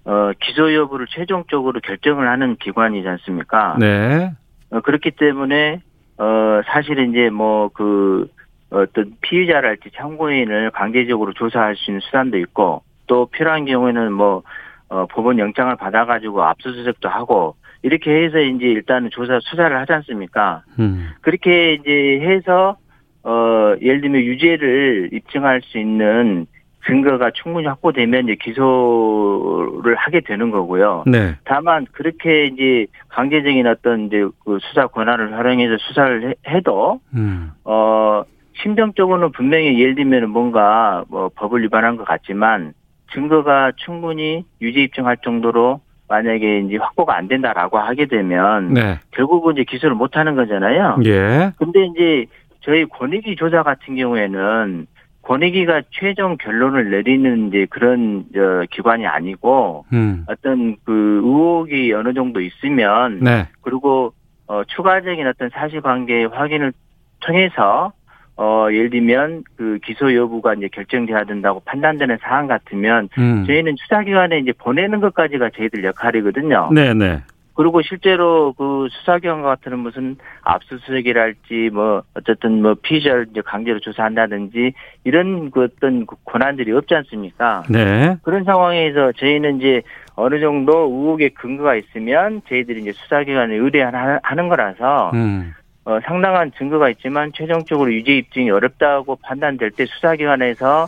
어 0.05 0.31
기소 0.39 0.73
여부를 0.73 1.07
최종적으로 1.09 1.79
결정을 1.79 2.27
하는 2.27 2.55
기관이지 2.57 3.07
않습니까? 3.07 3.75
네. 3.79 4.31
어, 4.69 4.79
그렇기 4.81 5.11
때문에 5.11 5.81
어 6.19 6.61
사실은 6.67 7.09
이제 7.09 7.31
뭐그 7.31 8.29
어떤 8.69 9.15
피의자랄지 9.21 9.91
참고인을 9.95 10.71
강제적으로 10.71 11.33
조사할 11.33 11.75
수 11.75 11.89
있는 11.89 12.01
수단도 12.01 12.37
있고 12.37 12.83
또 13.07 13.25
필요한 13.25 13.65
경우에는 13.65 14.13
뭐 14.13 14.43
어, 14.89 15.05
법원 15.07 15.37
영장을 15.39 15.75
받아가지고 15.75 16.43
압수수색도 16.43 17.09
하고 17.09 17.55
이렇게 17.83 18.23
해서 18.23 18.39
이제 18.39 18.65
일단은 18.65 19.09
조사 19.11 19.39
수사를 19.41 19.77
하지 19.77 19.93
않습니까? 19.93 20.63
음. 20.79 21.09
그렇게 21.21 21.73
이제 21.73 22.19
해서 22.21 22.77
어 23.23 23.75
예를 23.81 24.01
들면 24.01 24.21
유죄를 24.21 25.09
입증할 25.11 25.61
수 25.63 25.77
있는 25.77 26.47
증거가 26.85 27.31
충분히 27.31 27.67
확보되면 27.67 28.23
이제 28.23 28.35
기소를 28.35 29.95
하게 29.95 30.21
되는 30.21 30.51
거고요. 30.51 31.03
네. 31.05 31.35
다만 31.43 31.85
그렇게 31.91 32.45
이제 32.45 32.87
강제적인 33.09 33.67
어떤 33.67 34.05
이제 34.07 34.25
그 34.45 34.57
수사 34.61 34.87
권한을 34.87 35.33
활용해서 35.37 35.77
수사를 35.79 36.29
해- 36.29 36.53
해도 36.55 37.01
음. 37.13 37.51
어 37.65 38.23
심정적으로는 38.61 39.31
분명히 39.33 39.79
예를 39.79 39.95
들면 39.95 40.29
뭔가 40.29 41.03
뭐 41.09 41.29
법을 41.35 41.61
위반한 41.63 41.97
것 41.97 42.05
같지만 42.05 42.73
증거가 43.13 43.71
충분히 43.75 44.43
유죄 44.61 44.81
입증할 44.81 45.17
정도로 45.17 45.81
만약에 46.07 46.59
이제 46.59 46.77
확보가 46.77 47.15
안 47.17 47.27
된다라고 47.27 47.77
하게 47.77 48.05
되면 48.05 48.73
네. 48.73 48.99
결국은 49.11 49.53
이제 49.53 49.63
기소를 49.63 49.95
못 49.95 50.15
하는 50.15 50.35
거잖아요. 50.35 50.99
예. 51.05 51.51
근데 51.57 51.85
이제 51.85 52.25
저희 52.61 52.85
권익위 52.85 53.35
조사 53.35 53.63
같은 53.63 53.95
경우에는 53.95 54.87
권익위가 55.23 55.81
최종 55.91 56.37
결론을 56.37 56.89
내리는 56.89 57.49
이제 57.49 57.67
그런 57.69 58.25
저 58.33 58.65
기관이 58.71 59.05
아니고 59.05 59.85
음. 59.91 60.25
어떤 60.27 60.77
그 60.85 61.21
의혹이 61.23 61.91
어느 61.93 62.13
정도 62.13 62.39
있으면 62.39 63.19
네. 63.19 63.47
그리고 63.61 64.13
어 64.47 64.63
추가적인 64.63 65.27
어떤 65.27 65.49
사실관계 65.49 66.25
확인을 66.25 66.71
통해서 67.19 67.91
어 68.37 68.67
예를 68.71 68.91
들면 68.91 69.43
그 69.55 69.79
기소 69.83 70.13
여부가 70.13 70.53
이제 70.53 70.67
결정돼야 70.67 71.23
된다고 71.23 71.59
판단되는 71.65 72.17
사안 72.21 72.47
같으면 72.47 73.09
음. 73.17 73.43
저희는 73.47 73.75
수사기관에 73.77 74.39
이제 74.39 74.53
보내는 74.53 75.01
것까지가 75.01 75.49
저희들 75.55 75.83
역할이거든요. 75.83 76.69
네, 76.71 76.93
네. 76.93 77.19
그리고 77.57 77.81
실제로 77.81 78.53
그 78.53 78.87
수사기관 78.91 79.41
같은 79.41 79.79
무슨 79.79 80.15
압수수색이랄지 80.43 81.71
뭐 81.73 82.03
어쨌든 82.13 82.61
뭐 82.61 82.75
피의자를 82.79 83.25
이제 83.31 83.41
강제로 83.41 83.79
조사한다든지 83.79 84.73
이런 85.03 85.49
그 85.49 85.63
어떤 85.63 86.05
그 86.05 86.15
권한들이 86.23 86.71
없지 86.71 86.93
않습니까? 86.93 87.63
네. 87.67 88.15
그런 88.21 88.43
상황에서 88.43 89.11
저희는 89.13 89.57
이제 89.57 89.81
어느 90.13 90.39
정도 90.39 90.71
의혹의 90.83 91.31
근거가 91.31 91.75
있으면 91.75 92.43
저희들이 92.47 92.81
이제 92.81 92.91
수사기관에 92.91 93.55
의뢰하는 93.55 94.49
거라서 94.49 95.09
음. 95.15 95.55
어, 95.87 96.01
상당한 96.03 96.51
증거가 96.57 96.89
있지만 96.89 97.31
최종적으로 97.33 97.93
유죄 97.93 98.17
입증이 98.17 98.49
어렵다고 98.49 99.15
판단될 99.23 99.71
때 99.71 99.85
수사기관에서 99.85 100.87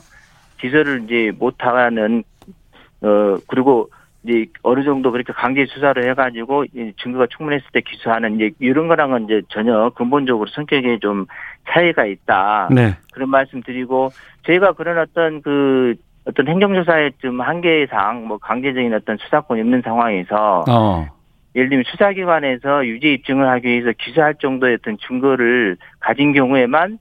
기소를 0.60 1.06
이제 1.06 1.32
못하는 1.40 2.26
어 3.02 3.38
그리고 3.48 3.90
이제 4.24 4.48
어느 4.62 4.84
정도 4.84 5.14
그렇게 5.14 5.32
강제 5.32 5.66
수사를 5.68 6.04
해가지고 6.10 6.66
증거가 7.02 7.28
충분했을 7.28 7.66
때 7.72 7.80
기소하는 7.80 8.36
이제 8.36 8.52
이런 8.60 8.90
거랑은 8.90 9.24
이제 9.24 9.42
전혀 9.48 9.90
근본적으로 9.96 10.50
성격에 10.50 11.00
좀 11.00 11.28
차이가 11.70 12.06
있다. 12.06 12.68
네. 12.70 12.98
그런 13.14 13.30
말씀 13.30 13.64
드리고 13.64 14.10
저희가 14.48 14.74
그런 14.74 14.98
어떤 14.98 15.42
그 15.42 15.96
어떤 16.26 16.46
행정조사의 16.46 17.14
좀 17.22 17.40
한계상 17.40 18.28
뭐 18.28 18.38
강제적인 18.38 18.94
어떤 18.94 19.16
수사권이 19.16 19.62
없는 19.62 19.82
상황에서 19.82 20.66
어. 20.68 21.19
예를 21.56 21.70
들면 21.70 21.84
수사기관에서 21.88 22.86
유죄 22.86 23.14
입증을 23.14 23.48
하기 23.48 23.68
위해서 23.68 23.92
기소할 23.98 24.36
정도의 24.36 24.76
어떤 24.76 24.98
증거를 24.98 25.78
가진 26.00 26.34
경우에만 26.34 27.00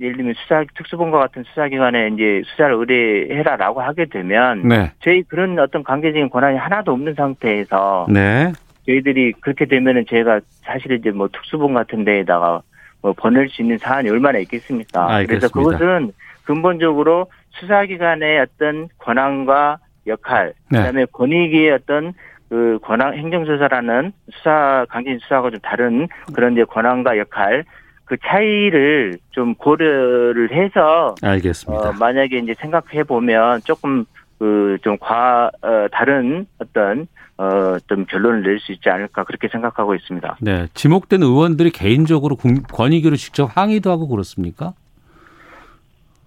예를 0.00 0.16
들면 0.16 0.34
수사 0.34 0.64
특수본과 0.76 1.18
같은 1.18 1.44
수사기관에 1.44 2.08
이제 2.14 2.42
수사를 2.46 2.74
의뢰해라라고 2.74 3.80
하게 3.80 4.06
되면 4.06 4.66
네. 4.66 4.90
저희 5.00 5.22
그런 5.22 5.58
어떤 5.58 5.84
관계적인 5.84 6.30
권한이 6.30 6.56
하나도 6.56 6.92
없는 6.92 7.14
상태에서 7.14 8.06
네. 8.10 8.52
저희들이 8.86 9.32
그렇게 9.40 9.66
되면은 9.66 10.06
저희가 10.08 10.40
사실 10.62 10.92
이제 10.92 11.10
뭐 11.10 11.28
특수본 11.28 11.74
같은 11.74 12.04
데에다가 12.04 12.62
뭐 13.02 13.12
보낼 13.12 13.48
수 13.48 13.62
있는 13.62 13.78
사안이 13.78 14.08
얼마나 14.10 14.38
있겠습니까? 14.38 15.14
알겠습니다. 15.14 15.48
그래서 15.48 15.78
그것은 15.78 16.12
근본적으로 16.44 17.26
수사기관의 17.50 18.40
어떤 18.40 18.88
권한과 18.98 19.78
역할, 20.06 20.54
네. 20.70 20.78
그다음에 20.78 21.04
권익위의 21.06 21.70
어떤 21.70 22.12
그 22.48 22.78
권한 22.82 23.14
행정조사라는 23.14 24.12
수사 24.32 24.86
강진 24.88 25.18
수사하고 25.20 25.50
좀 25.50 25.60
다른 25.60 26.08
그런 26.34 26.52
이제 26.52 26.64
권한과 26.64 27.18
역할 27.18 27.64
그 28.04 28.16
차이를 28.24 29.18
좀 29.30 29.54
고려를 29.54 30.52
해서 30.52 31.14
알겠습니다. 31.22 31.88
어, 31.88 31.92
만약에 31.98 32.38
이제 32.38 32.54
생각해 32.58 33.02
보면 33.04 33.60
조금 33.64 34.04
그좀과 34.38 35.50
어, 35.62 35.86
다른 35.90 36.46
어떤 36.58 37.06
어, 37.36 37.74
어떤 37.76 38.06
결론을 38.06 38.42
낼 38.42 38.60
수 38.60 38.70
있지 38.72 38.88
않을까 38.90 39.24
그렇게 39.24 39.48
생각하고 39.48 39.94
있습니다. 39.94 40.36
네. 40.40 40.66
지목된 40.74 41.22
의원들이 41.22 41.70
개인적으로 41.70 42.36
국- 42.36 42.68
권익위로 42.68 43.16
직접 43.16 43.46
항의도 43.56 43.90
하고 43.90 44.06
그렇습니까? 44.06 44.74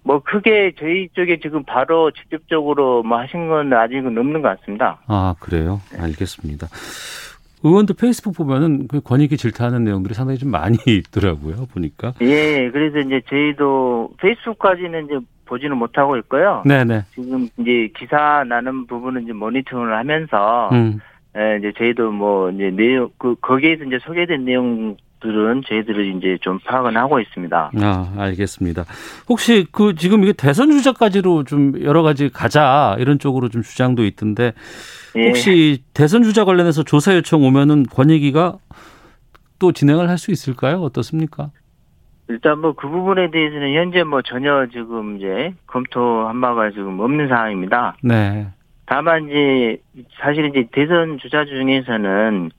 뭐 0.08 0.20
크게 0.20 0.72
저희 0.78 1.06
쪽에 1.12 1.38
지금 1.38 1.62
바로 1.64 2.10
직접적으로 2.12 3.02
뭐 3.02 3.18
하신 3.18 3.48
건 3.50 3.70
아직은 3.70 4.16
없는 4.16 4.40
것 4.40 4.58
같습니다. 4.58 4.98
아, 5.06 5.34
그래요? 5.38 5.82
알겠습니다. 5.98 6.66
의원들 7.62 7.94
페이스북 8.00 8.34
보면은 8.34 8.88
그 8.88 9.02
권익위 9.02 9.36
질타하는 9.36 9.84
내용들이 9.84 10.14
상당히 10.14 10.38
좀 10.38 10.50
많이 10.50 10.78
있더라고요, 10.88 11.66
보니까. 11.74 12.14
예, 12.22 12.70
그래서 12.70 13.00
이제 13.00 13.20
저희도 13.28 14.12
페이스북까지는 14.16 15.04
이제 15.04 15.18
보지는 15.44 15.76
못하고 15.76 16.16
있고요. 16.16 16.62
네네. 16.64 17.02
지금 17.10 17.46
이제 17.58 17.90
기사 17.94 18.44
나는 18.48 18.86
부분은 18.86 19.24
이제 19.24 19.34
모니터링을 19.34 19.94
하면서 19.94 20.70
음. 20.72 21.00
예, 21.36 21.58
이제 21.58 21.70
저희도 21.76 22.12
뭐 22.12 22.50
이제 22.50 22.70
내용 22.70 23.10
그 23.18 23.34
거기에서 23.42 23.84
이제 23.84 23.98
소개된 24.00 24.46
내용 24.46 24.96
들은 25.20 25.62
저희들이 25.66 26.16
이제 26.16 26.38
좀 26.40 26.58
파악은 26.60 26.96
하고 26.96 27.18
있습니다. 27.20 27.72
아, 27.80 28.12
알겠습니다. 28.16 28.84
혹시 29.28 29.66
그 29.72 29.94
지금 29.94 30.22
이게 30.22 30.32
대선 30.32 30.70
주자까지로 30.70 31.44
좀 31.44 31.74
여러 31.82 32.02
가지 32.02 32.28
가자 32.28 32.96
이런 32.98 33.18
쪽으로 33.18 33.48
좀 33.48 33.62
주장도 33.62 34.04
있던데 34.04 34.52
예. 35.16 35.26
혹시 35.26 35.82
대선 35.94 36.22
주자 36.22 36.44
관련해서 36.44 36.82
조사 36.84 37.14
요청 37.14 37.42
오면은 37.42 37.84
권익위가 37.84 38.58
또 39.58 39.72
진행을 39.72 40.08
할 40.08 40.18
수 40.18 40.30
있을까요? 40.30 40.80
어떻습니까? 40.82 41.50
일단 42.28 42.58
뭐 42.60 42.74
그 42.74 42.88
부분에 42.88 43.30
대해서는 43.30 43.74
현재 43.74 44.04
뭐 44.04 44.20
전혀 44.22 44.66
지금 44.70 45.16
이제 45.16 45.54
검토한 45.66 46.40
바가 46.40 46.70
지금 46.70 47.00
없는 47.00 47.28
상황입니다. 47.28 47.96
네. 48.02 48.46
다만 48.86 49.28
이제 49.28 49.78
사실 50.20 50.44
이제 50.46 50.68
대선 50.72 51.18
주자 51.18 51.44
중에서는 51.44 52.50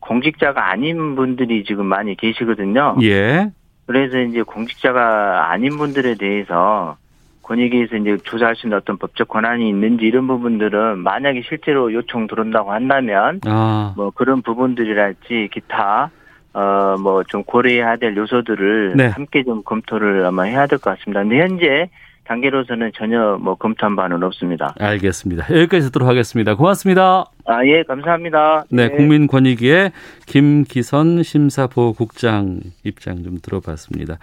공직자가 0.00 0.70
아닌 0.70 1.16
분들이 1.16 1.64
지금 1.64 1.86
많이 1.86 2.16
계시거든요. 2.16 2.96
예. 3.02 3.50
그래서 3.86 4.18
이제 4.18 4.42
공직자가 4.42 5.50
아닌 5.50 5.76
분들에 5.76 6.14
대해서 6.16 6.96
권익위에서 7.42 7.96
이제 7.96 8.16
조사할 8.24 8.56
수 8.56 8.66
있는 8.66 8.76
어떤 8.78 8.98
법적 8.98 9.28
권한이 9.28 9.68
있는지 9.68 10.04
이런 10.04 10.26
부분들은 10.26 10.98
만약에 10.98 11.42
실제로 11.48 11.92
요청 11.92 12.26
들어온다고 12.26 12.72
한다면 12.72 13.40
아, 13.46 13.94
뭐 13.96 14.10
그런 14.10 14.42
부분들이랄지 14.42 15.50
기타 15.52 16.10
어 16.52 16.96
뭐 16.98 17.22
좀 17.28 17.44
고려해야 17.44 17.96
될 17.96 18.16
요소들을 18.16 18.94
네. 18.96 19.06
함께 19.08 19.44
좀 19.44 19.62
검토를 19.62 20.24
아마 20.24 20.44
해야 20.44 20.66
될 20.66 20.78
것 20.78 20.98
같습니다. 20.98 21.20
근데 21.20 21.38
현재 21.38 21.90
단계로서는 22.26 22.92
전혀 22.94 23.38
뭐 23.40 23.54
검토한 23.54 23.96
바는 23.96 24.22
없습니다. 24.22 24.74
알겠습니다. 24.78 25.46
여기까지 25.50 25.86
듣도록 25.86 26.08
하겠습니다. 26.08 26.54
고맙습니다. 26.54 27.24
아 27.44 27.64
예 27.64 27.82
감사합니다. 27.84 28.64
네, 28.70 28.84
예. 28.84 28.88
국민권익위의 28.88 29.92
김기선 30.26 31.22
심사보국장 31.22 32.60
입장 32.84 33.22
좀 33.22 33.38
들어봤습니다. 33.40 34.18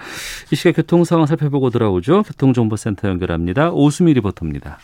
이 0.51 0.55
시각 0.55 0.75
교통 0.75 1.03
상황 1.03 1.25
살펴보고 1.25 1.69
돌아오죠. 1.69 2.23
교통정보센터 2.23 3.07
연결합니다. 3.07 3.71
오수미 3.71 4.13
리포터입니다. 4.13 4.77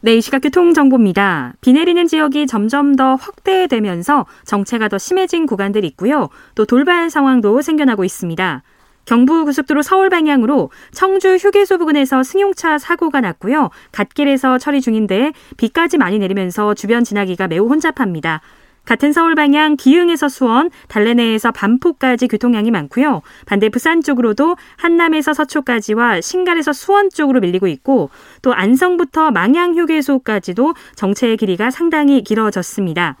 네, 0.00 0.16
이 0.16 0.20
시각 0.20 0.40
교통정보입니다. 0.40 1.54
비 1.62 1.72
내리는 1.72 2.06
지역이 2.06 2.46
점점 2.46 2.94
더 2.94 3.14
확대되면서 3.14 4.26
정체가 4.44 4.88
더 4.88 4.98
심해진 4.98 5.46
구간들이 5.46 5.86
있고요. 5.88 6.28
또 6.54 6.66
돌발 6.66 7.08
상황도 7.08 7.62
생겨나고 7.62 8.04
있습니다. 8.04 8.62
경부고속도로 9.04 9.82
서울 9.82 10.10
방향으로 10.10 10.70
청주 10.92 11.36
휴게소 11.36 11.78
부근에서 11.78 12.22
승용차 12.22 12.78
사고가 12.78 13.20
났고요. 13.20 13.70
갓길에서 13.92 14.58
처리 14.58 14.80
중인데 14.80 15.32
비까지 15.56 15.98
많이 15.98 16.18
내리면서 16.18 16.74
주변 16.74 17.04
지나기가 17.04 17.48
매우 17.48 17.68
혼잡합니다. 17.68 18.40
같은 18.84 19.12
서울 19.12 19.34
방향 19.34 19.76
기흥에서 19.76 20.28
수원, 20.28 20.70
달래내에서 20.88 21.52
반포까지 21.52 22.28
교통량이 22.28 22.70
많고요. 22.70 23.22
반대 23.46 23.70
부산 23.70 24.02
쪽으로도 24.02 24.56
한남에서 24.76 25.32
서초까지와 25.32 26.20
신갈에서 26.20 26.72
수원 26.72 27.08
쪽으로 27.08 27.40
밀리고 27.40 27.66
있고 27.66 28.10
또 28.42 28.52
안성부터 28.52 29.30
망양 29.30 29.74
휴게소까지도 29.74 30.74
정체의 30.96 31.38
길이가 31.38 31.70
상당히 31.70 32.22
길어졌습니다. 32.22 33.16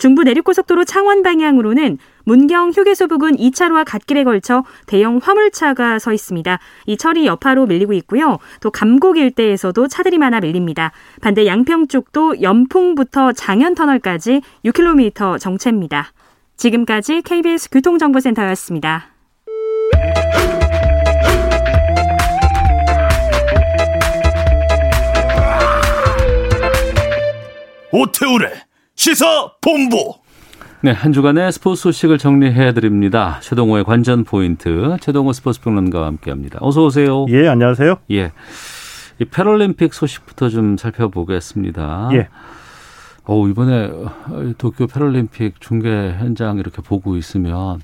중부 0.00 0.22
내륙고속도로 0.22 0.84
창원 0.84 1.22
방향으로는 1.22 1.98
문경 2.24 2.70
휴게소 2.70 3.06
부근 3.06 3.36
2차로와 3.36 3.84
갓길에 3.86 4.24
걸쳐 4.24 4.64
대형 4.86 5.20
화물차가 5.22 5.98
서 5.98 6.14
있습니다. 6.14 6.58
이 6.86 6.96
처리 6.96 7.26
여파로 7.26 7.66
밀리고 7.66 7.92
있고요. 7.92 8.38
또 8.62 8.70
감곡 8.70 9.18
일대에서도 9.18 9.88
차들이 9.88 10.16
많아 10.16 10.40
밀립니다. 10.40 10.92
반대 11.20 11.46
양평 11.46 11.88
쪽도 11.88 12.40
연풍부터 12.40 13.32
장현터널까지 13.32 14.40
6km 14.64 15.38
정체입니다. 15.38 16.12
지금까지 16.56 17.20
KBS 17.20 17.68
교통정보센터였습니다. 17.68 19.08
오태우래 27.92 28.69
시사 29.00 29.52
본부 29.62 30.12
네, 30.82 30.90
한 30.90 31.14
주간의 31.14 31.52
스포츠 31.52 31.84
소식을 31.84 32.18
정리해 32.18 32.74
드립니다. 32.74 33.38
최동호의 33.40 33.84
관전 33.84 34.24
포인트, 34.24 34.94
최동호 35.00 35.32
스포츠 35.32 35.58
평론가와 35.62 36.06
함께 36.06 36.30
합니다. 36.30 36.58
어서 36.60 36.84
오세요. 36.84 37.24
예, 37.30 37.48
안녕하세요. 37.48 37.96
예. 38.10 38.30
이 39.18 39.24
패럴림픽 39.24 39.94
소식부터 39.94 40.50
좀 40.50 40.76
살펴보겠습니다. 40.76 42.10
예. 42.12 42.28
어, 43.24 43.48
이번에 43.48 43.90
도쿄 44.58 44.86
패럴림픽 44.86 45.62
중계 45.62 45.88
현장 46.18 46.58
이렇게 46.58 46.82
보고 46.82 47.16
있으면 47.16 47.80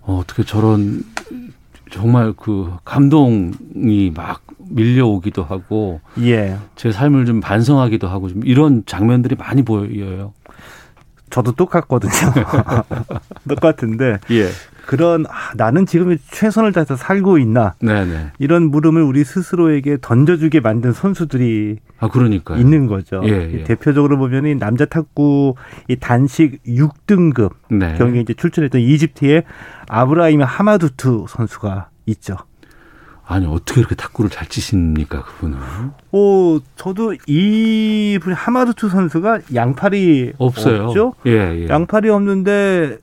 어, 0.00 0.18
어떻게 0.22 0.44
저런 0.44 1.02
정말 1.90 2.32
그 2.34 2.72
감동이 2.86 4.10
막 4.14 4.40
밀려오기도 4.72 5.42
하고 5.44 6.00
예. 6.20 6.56
제 6.76 6.92
삶을 6.92 7.26
좀 7.26 7.40
반성하기도 7.40 8.08
하고 8.08 8.28
좀 8.28 8.42
이런 8.44 8.82
장면들이 8.86 9.36
많이 9.36 9.62
보여요. 9.62 10.32
저도 11.30 11.52
똑같거든요. 11.52 12.12
똑같은데 13.48 14.18
예. 14.30 14.48
그런 14.86 15.24
아, 15.26 15.52
나는 15.56 15.86
지금 15.86 16.16
최선을 16.30 16.72
다해서 16.72 16.96
살고 16.96 17.38
있나 17.38 17.74
네네. 17.80 18.32
이런 18.38 18.70
물음을 18.70 19.02
우리 19.02 19.24
스스로에게 19.24 19.98
던져주게 20.02 20.60
만든 20.60 20.92
선수들이 20.92 21.78
아 21.98 22.08
그러니까요. 22.08 22.58
있는 22.58 22.86
거죠. 22.86 23.22
예, 23.24 23.50
예. 23.52 23.64
대표적으로 23.64 24.18
보면 24.18 24.46
이 24.46 24.54
남자 24.56 24.84
탁구 24.84 25.54
이 25.88 25.96
단식 25.96 26.62
6등급 26.64 27.52
네. 27.70 27.94
경기에 27.96 28.20
이제 28.22 28.34
출전했던 28.34 28.80
이집트의 28.80 29.44
아브라임 29.88 30.42
하마두투 30.42 31.26
선수가 31.28 31.88
있죠. 32.06 32.36
아니 33.26 33.46
어떻게 33.46 33.80
이렇게 33.80 33.94
탁구를 33.94 34.30
잘 34.30 34.48
치십니까 34.48 35.22
그분은? 35.24 35.56
오, 36.12 36.60
저도 36.76 37.14
이 37.26 38.18
하마두투 38.24 38.88
선수가 38.88 39.40
양팔이 39.54 40.32
없어요. 40.38 40.84
없죠. 40.86 41.14
예, 41.26 41.62
예. 41.62 41.68
양팔이 41.68 42.08
없는데 42.10 42.98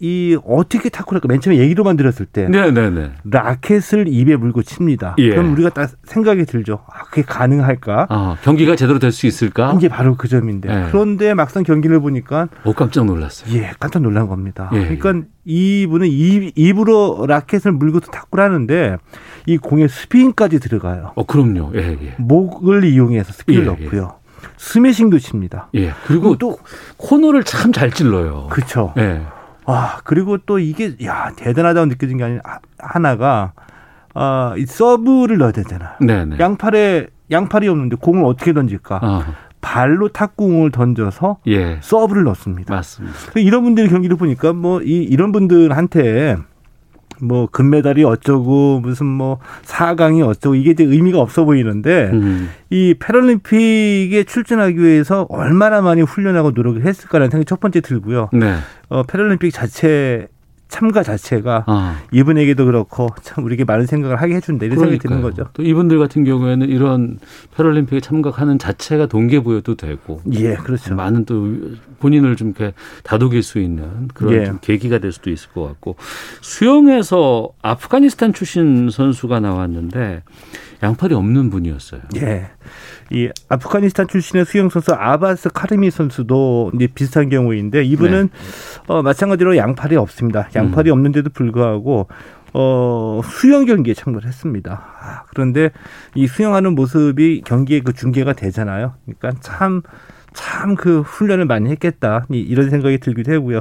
이 0.00 0.38
어떻게 0.46 0.88
탁구를 0.88 1.16
할까? 1.16 1.26
맨 1.28 1.40
처음에 1.40 1.58
얘기로만 1.58 1.96
들었을 1.96 2.24
때 2.26 2.48
네, 2.48 2.70
네, 2.70 2.88
네. 2.88 3.10
라켓을 3.24 4.06
입에 4.06 4.36
물고 4.36 4.62
칩니다. 4.62 5.16
예. 5.18 5.30
그럼 5.30 5.52
우리가 5.52 5.70
딱 5.70 5.90
생각이 6.04 6.44
들죠. 6.44 6.84
아, 6.86 7.02
그게 7.04 7.22
가능할까? 7.22 8.06
아, 8.08 8.36
경기가 8.42 8.76
제대로 8.76 9.00
될 9.00 9.10
수 9.10 9.26
있을까? 9.26 9.72
이게 9.76 9.88
바로 9.88 10.16
그 10.16 10.28
점인데. 10.28 10.68
예. 10.68 10.88
그런데 10.92 11.34
막상 11.34 11.64
경기를 11.64 11.98
보니까 12.00 12.46
오, 12.64 12.74
깜짝 12.74 13.06
놀랐어요. 13.06 13.52
예, 13.58 13.72
깜짝 13.80 14.00
놀란 14.02 14.28
겁니다. 14.28 14.70
예. 14.72 14.96
그러니까 14.96 15.26
이분은 15.44 16.06
입, 16.08 16.52
입으로 16.56 17.24
라켓을 17.26 17.72
물고서 17.72 18.06
탁구를 18.12 18.44
하는데 18.44 18.98
이 19.48 19.56
공에 19.56 19.88
스피인까지 19.88 20.60
들어가요. 20.60 21.12
어, 21.14 21.24
그럼요. 21.24 21.72
예, 21.74 21.96
예. 22.02 22.14
목을 22.18 22.84
이용해서 22.84 23.32
스피를 23.32 23.62
예, 23.62 23.66
넣고요. 23.66 24.14
스매싱도 24.58 25.18
칩니다. 25.18 25.68
예. 25.74 25.92
그리고 26.06 26.36
또 26.36 26.58
코너를 26.98 27.44
참 27.44 27.72
잘 27.72 27.90
찔러요. 27.90 28.48
그렇죠. 28.50 28.92
예. 28.98 29.22
와, 29.64 30.00
그리고 30.04 30.36
또 30.38 30.58
이게 30.58 30.94
야, 31.04 31.30
대단하다고 31.34 31.86
느껴진 31.86 32.18
게 32.18 32.24
아니라 32.24 32.40
하- 32.44 32.58
하나가 32.78 33.52
아, 34.14 34.54
이 34.58 34.66
서브를 34.66 35.38
넣어야 35.38 35.52
되잖아. 35.52 35.96
네, 36.00 36.24
네. 36.26 36.36
양팔에 36.38 37.06
양팔이 37.30 37.68
없는데 37.68 37.96
공을 37.96 38.24
어떻게 38.24 38.52
던질까? 38.52 39.00
아, 39.02 39.26
발로 39.60 40.08
탁구공을 40.08 40.70
던져서 40.72 41.38
예. 41.46 41.78
서브를 41.82 42.24
넣습니다. 42.24 42.74
맞습니다. 42.74 43.16
이런 43.36 43.62
분들의 43.64 43.88
경기를 43.88 44.16
보니까 44.16 44.52
뭐 44.52 44.80
이 44.82 45.02
이런 45.04 45.32
분들한테 45.32 46.36
뭐 47.20 47.48
금메달이 47.50 48.04
어쩌고 48.04 48.80
무슨 48.80 49.06
뭐 49.06 49.38
4강이 49.64 50.26
어쩌고 50.26 50.54
이게 50.54 50.70
이제 50.70 50.84
의미가 50.84 51.18
없어 51.18 51.44
보이는데 51.44 52.10
음. 52.12 52.50
이 52.70 52.94
패럴림픽에 52.98 54.24
출전하기 54.24 54.78
위해서 54.78 55.26
얼마나 55.28 55.80
많이 55.80 56.02
훈련하고 56.02 56.52
노력을 56.52 56.84
했을까라는 56.84 57.30
생각이 57.30 57.46
첫 57.46 57.60
번째 57.60 57.80
들고요. 57.80 58.30
네. 58.32 58.54
어, 58.88 59.02
패럴림픽 59.02 59.52
자체 59.52 60.28
참가 60.68 61.02
자체가 61.02 61.64
아. 61.66 62.00
이분에게도 62.12 62.66
그렇고 62.66 63.08
참 63.22 63.44
우리에게 63.44 63.64
많은 63.64 63.86
생각을 63.86 64.20
하게 64.20 64.34
해준다 64.36 64.66
이런 64.66 64.78
생각이 64.78 64.98
드는 64.98 65.16
그러니까요. 65.20 65.44
거죠. 65.44 65.50
또 65.54 65.62
이분들 65.62 65.98
같은 65.98 66.24
경우에는 66.24 66.68
이런 66.68 67.18
패럴림픽에 67.56 68.00
참가하는 68.00 68.58
자체가 68.58 69.06
동기부여도 69.06 69.74
되고 69.76 70.20
예, 70.34 70.54
그렇죠. 70.54 70.94
많은 70.94 71.24
또 71.24 71.56
본인을 72.00 72.36
좀 72.36 72.48
이렇게 72.48 72.74
다독일 73.02 73.42
수 73.42 73.58
있는 73.58 74.08
그런 74.14 74.34
예. 74.34 74.44
좀 74.44 74.58
계기가 74.60 74.98
될 74.98 75.10
수도 75.12 75.30
있을 75.30 75.50
것 75.50 75.66
같고 75.66 75.96
수영에서 76.42 77.48
아프가니스탄 77.62 78.32
출신 78.34 78.90
선수가 78.90 79.40
나왔는데 79.40 80.22
양팔이 80.82 81.14
없는 81.14 81.50
분이었어요. 81.50 82.02
예. 82.16 82.50
이 83.10 83.28
아프가니스탄 83.48 84.06
출신의 84.06 84.44
수영 84.44 84.68
선수 84.68 84.92
아바스 84.92 85.50
카르미 85.52 85.90
선수도 85.90 86.70
이제 86.74 86.86
비슷한 86.86 87.28
경우인데 87.30 87.82
이분은 87.84 88.28
어 88.86 89.02
마찬가지로 89.02 89.56
양팔이 89.56 89.96
없습니다. 89.96 90.48
양팔이 90.54 90.90
없는데도 90.90 91.30
불구하고 91.30 92.08
어 92.54 93.20
수영 93.24 93.64
경기에 93.66 93.94
참가를 93.94 94.28
했습니다. 94.28 94.86
아, 95.00 95.22
그런데 95.30 95.70
이 96.14 96.26
수영하는 96.26 96.74
모습이 96.74 97.42
경기에 97.44 97.80
그 97.80 97.92
중계가 97.92 98.34
되잖아요. 98.34 98.94
그러니까 99.04 99.40
참 99.40 99.82
참그 100.34 101.00
훈련을 101.00 101.46
많이 101.46 101.70
했겠다 101.70 102.24
이- 102.30 102.38
이런 102.38 102.70
생각이 102.70 102.98
들기도 102.98 103.32
하고요. 103.32 103.60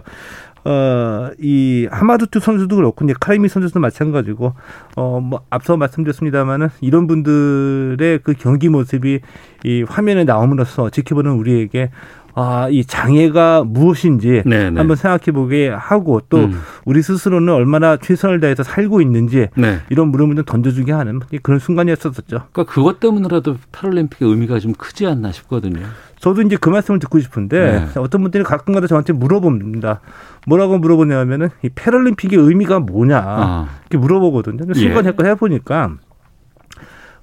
어, 0.67 1.31
이 1.39 1.87
하마두투 1.89 2.41
선수도 2.41 2.75
그렇고 2.75 3.05
이제 3.05 3.13
카리미 3.17 3.47
선수도 3.47 3.79
마찬가지고 3.79 4.53
어, 4.97 5.21
뭐 5.21 5.39
앞서 5.49 5.77
말씀드렸습니다만은 5.77 6.67
이런 6.81 7.07
분들의 7.07 8.19
그 8.21 8.33
경기 8.37 8.67
모습이 8.67 9.21
이 9.63 9.83
화면에 9.87 10.25
나옴으로써 10.25 10.89
지켜보는 10.89 11.31
우리에게 11.31 11.91
아, 12.39 12.69
이 12.69 12.85
장애가 12.85 13.63
무엇인지 13.65 14.43
네, 14.45 14.69
네. 14.69 14.77
한번 14.77 14.95
생각해 14.95 15.31
보게 15.33 15.69
하고 15.69 16.21
또 16.29 16.37
음. 16.37 16.61
우리 16.85 17.01
스스로는 17.01 17.51
얼마나 17.51 17.97
최선을 17.97 18.39
다해서 18.41 18.61
살고 18.61 19.01
있는지 19.01 19.47
네. 19.55 19.79
이런 19.89 20.09
물음을 20.09 20.35
좀 20.35 20.45
던져주게 20.45 20.91
하는 20.91 21.19
그런 21.41 21.57
순간이었었죠. 21.57 22.21
그러니까 22.27 22.65
그것 22.65 22.99
때문이라도 22.99 23.57
패럴림픽의 23.71 24.29
의미가 24.29 24.59
좀 24.59 24.73
크지 24.73 25.07
않나 25.07 25.31
싶거든요. 25.31 25.81
저도 26.19 26.43
이제 26.43 26.57
그 26.61 26.69
말씀을 26.69 26.99
듣고 26.99 27.19
싶은데 27.19 27.89
네. 27.91 27.99
어떤 27.99 28.21
분들이 28.21 28.43
가끔가다 28.43 28.85
저한테 28.85 29.13
물어봅니다. 29.13 30.01
뭐라고 30.45 30.77
물어보냐면은 30.77 31.49
이 31.63 31.69
패럴림픽의 31.73 32.37
의미가 32.37 32.81
뭐냐 32.81 33.17
아. 33.17 33.67
이렇게 33.89 33.97
물어보거든요. 33.97 34.75
순간 34.75 35.05
예. 35.07 35.29
해보니까 35.29 35.95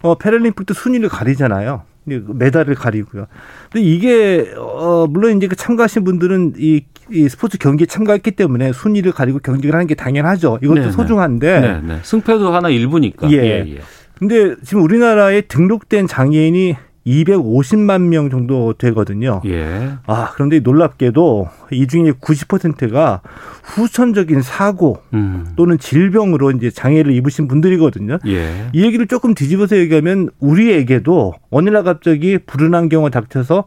어 0.03 0.17
패럴림픽도 0.17 0.75
순위를 0.75 1.09
가리잖아요. 1.09 1.83
이 2.09 2.21
메달을 2.27 2.75
가리고요. 2.75 3.27
근데 3.73 3.87
이게 3.87 4.53
어 4.57 5.07
물론 5.09 5.37
이제 5.37 5.47
그 5.47 5.57
참가하신 5.57 6.05
분들은 6.05 6.55
이, 6.59 6.85
이 7.11 7.29
스포츠 7.29 7.57
경기에 7.59 7.87
참가했기 7.87 8.33
때문에 8.33 8.73
순위를 8.73 9.13
가리고 9.13 9.39
경기를 9.39 9.75
하는 9.75 9.87
게 9.87 9.95
당연하죠. 9.95 10.59
이것도 10.63 10.81
네, 10.81 10.87
네. 10.87 10.93
소중한데 10.93 11.61
네, 11.61 11.81
네. 11.83 11.99
승패도 12.03 12.53
하나 12.53 12.69
일부니까. 12.69 13.31
예. 13.33 13.79
근데 14.19 14.55
지금 14.63 14.83
우리나라에 14.83 15.43
등록된 15.43 16.07
장애인이 16.07 16.77
250만 17.07 18.03
명 18.03 18.31
정도 18.31 18.73
되거든요. 18.75 19.41
예. 19.45 19.93
아, 20.07 20.31
그런데 20.35 20.61
놀랍게도 20.61 21.49
이 21.71 21.87
중에 21.87 22.13
90%가 22.13 23.21
후천적인 23.63 24.43
사고 24.43 25.03
음. 25.13 25.47
또는 25.57 25.79
질병으로 25.79 26.51
이제 26.53 26.71
장애를 26.71 27.13
입으신 27.13 27.47
분들이거든요. 27.49 28.19
예. 28.27 28.69
이 28.73 28.85
얘기를 28.85 29.07
조금 29.07 29.35
뒤집어서 29.35 29.77
얘기하면 29.77 30.31
우리에게도 30.41 31.35
어느 31.51 31.71
날 31.71 31.85
갑자기 31.85 32.39
불운한 32.39 32.89
경우가 32.89 33.11
닥쳐서 33.11 33.65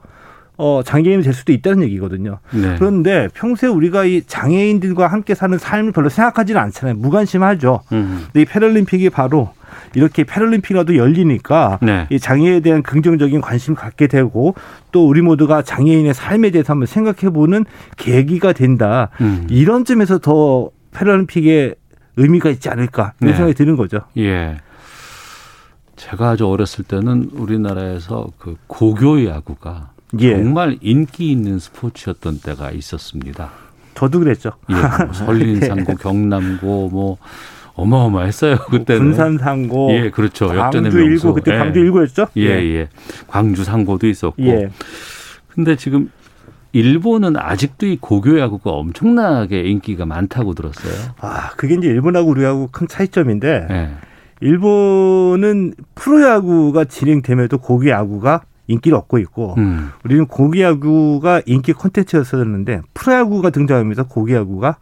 어, 0.58 0.82
장애인이 0.84 1.22
될 1.22 1.34
수도 1.34 1.54
있다는 1.54 1.84
얘기거든요. 1.84 2.40
네. 2.52 2.76
그런데 2.80 3.28
평소에 3.36 3.70
우리가 3.70 4.06
이 4.06 4.24
장애인들과 4.26 5.06
함께 5.06 5.36
사는 5.36 5.56
삶을 5.56 5.92
별로 5.92 6.10
생각하지는 6.10 6.60
않잖아요. 6.60 6.96
무관심하죠. 6.96 7.82
음. 7.92 8.24
근데 8.26 8.42
이 8.42 8.46
패럴림픽이 8.46 9.12
바로 9.12 9.52
이렇게 9.96 10.24
패럴림픽이라도 10.24 10.96
열리니까 10.96 11.80
네. 11.82 12.08
이 12.10 12.20
장애에 12.20 12.60
대한 12.60 12.84
긍정적인 12.84 13.42
관심 13.42 13.76
갖게 13.76 14.08
되고 14.08 14.56
또 14.92 15.08
우리 15.08 15.22
모두가 15.22 15.62
장애인의 15.62 16.14
삶에 16.14 16.52
대해서 16.52 16.74
한번 16.74 16.86
생각해 16.86 17.34
보는 17.34 17.66
계기가 17.98 18.54
된다. 18.54 19.10
음. 19.22 19.48
이런 19.50 19.86
점에서 19.86 20.18
더 20.20 20.70
패럴림픽의 20.92 21.76
의미가 22.18 22.50
있지 22.50 22.70
않을까 22.70 23.14
이런 23.22 23.32
네. 23.32 23.38
생각이 23.38 23.54
드는 23.56 23.76
거죠. 23.76 24.00
예. 24.18 24.58
제가 25.96 26.30
아주 26.30 26.48
어렸을 26.48 26.84
때는 26.84 27.30
우리나라에서 27.34 28.28
그 28.38 28.56
고교 28.68 29.26
야구가 29.26 29.92
예. 30.20 30.32
정말 30.32 30.78
인기 30.82 31.32
있는 31.32 31.60
스포츠였던 31.60 32.40
때가 32.40 32.72
있었습니다. 32.72 33.52
저도 33.94 34.20
그랬죠. 34.20 34.52
예, 34.70 34.76
뭐 34.76 35.14
설린상고, 35.14 35.96
경남고 35.96 36.90
뭐 36.90 37.18
어마어마했어요 37.78 38.58
그때는. 38.70 39.02
군산 39.02 39.38
상고, 39.38 39.92
예, 39.92 40.10
그렇죠. 40.10 40.46
역전의 40.48 40.92
광주. 40.92 41.00
일고 41.00 41.34
그때 41.34 41.54
예. 41.54 41.58
광주 41.58 41.80
일고였죠. 41.80 42.28
예, 42.38 42.44
예. 42.44 42.90
광주 43.28 43.64
상고도 43.64 44.08
있었고. 44.08 44.44
예. 44.44 44.70
근데 45.48 45.76
지금 45.76 46.12
일본은 46.74 47.38
아직도 47.38 47.86
이 47.86 47.98
고교 48.00 48.40
야구가 48.40 48.72
엄청나게 48.72 49.62
인기가 49.62 50.06
많다고 50.06 50.54
들었어요. 50.54 50.94
아 51.20 51.52
그게 51.52 51.76
이제 51.76 51.88
일본하고 51.88 52.30
우리하고 52.30 52.70
큰 52.72 52.88
차이점인데 52.88 53.68
예. 53.70 53.90
일본은 54.42 55.74
프로야구가 55.96 56.86
진행됨에도 56.86 57.58
고기 57.58 57.90
야구가 57.90 58.42
인기를 58.68 58.98
얻고 58.98 59.18
있고 59.20 59.56
음. 59.58 59.92
우리는 60.04 60.28
고기 60.28 60.62
야구가 60.62 61.42
인기 61.46 61.74
콘텐츠였었는데 61.74 62.82
프로야구가 62.94 63.50
등장하면서 63.50 64.08
고기 64.08 64.34
야구가 64.34 64.78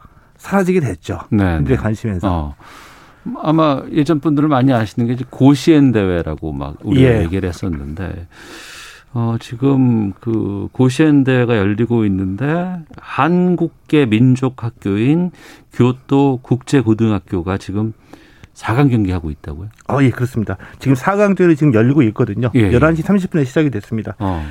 사라지게 0.45 0.79
됐죠. 0.79 1.21
네. 1.31 1.43
근데 1.57 1.75
네. 1.75 1.75
관심에서. 1.75 2.27
어. 2.31 2.55
아마 3.41 3.81
예전 3.91 4.19
분들은 4.19 4.49
많이 4.49 4.71
아시는 4.71 5.07
게 5.07 5.13
이제 5.13 5.25
고시엔 5.27 5.91
대회라고 5.91 6.51
막 6.53 6.75
우리가 6.83 7.09
예. 7.09 7.23
얘기를 7.23 7.49
했었는데 7.49 8.27
어 9.15 9.37
지금 9.39 10.13
그 10.13 10.67
고시엔 10.71 11.23
대회가 11.23 11.57
열리고 11.57 12.05
있는데 12.05 12.77
한국계 12.97 14.05
민족 14.05 14.63
학교인 14.63 15.31
교토 15.73 16.39
국제 16.43 16.81
고등학교가 16.81 17.57
지금 17.57 17.93
4강 18.53 18.91
경기하고 18.91 19.31
있다고요? 19.31 19.69
어, 19.89 20.03
예, 20.03 20.11
그렇습니다. 20.11 20.57
지금 20.77 20.95
4강전이 20.95 21.57
지금 21.57 21.73
열리고 21.73 22.03
있거든요. 22.03 22.51
예, 22.55 22.59
예. 22.59 22.71
11시 22.71 23.01
30분에 23.01 23.45
시작이 23.45 23.71
됐습니다. 23.71 24.15
어. 24.19 24.45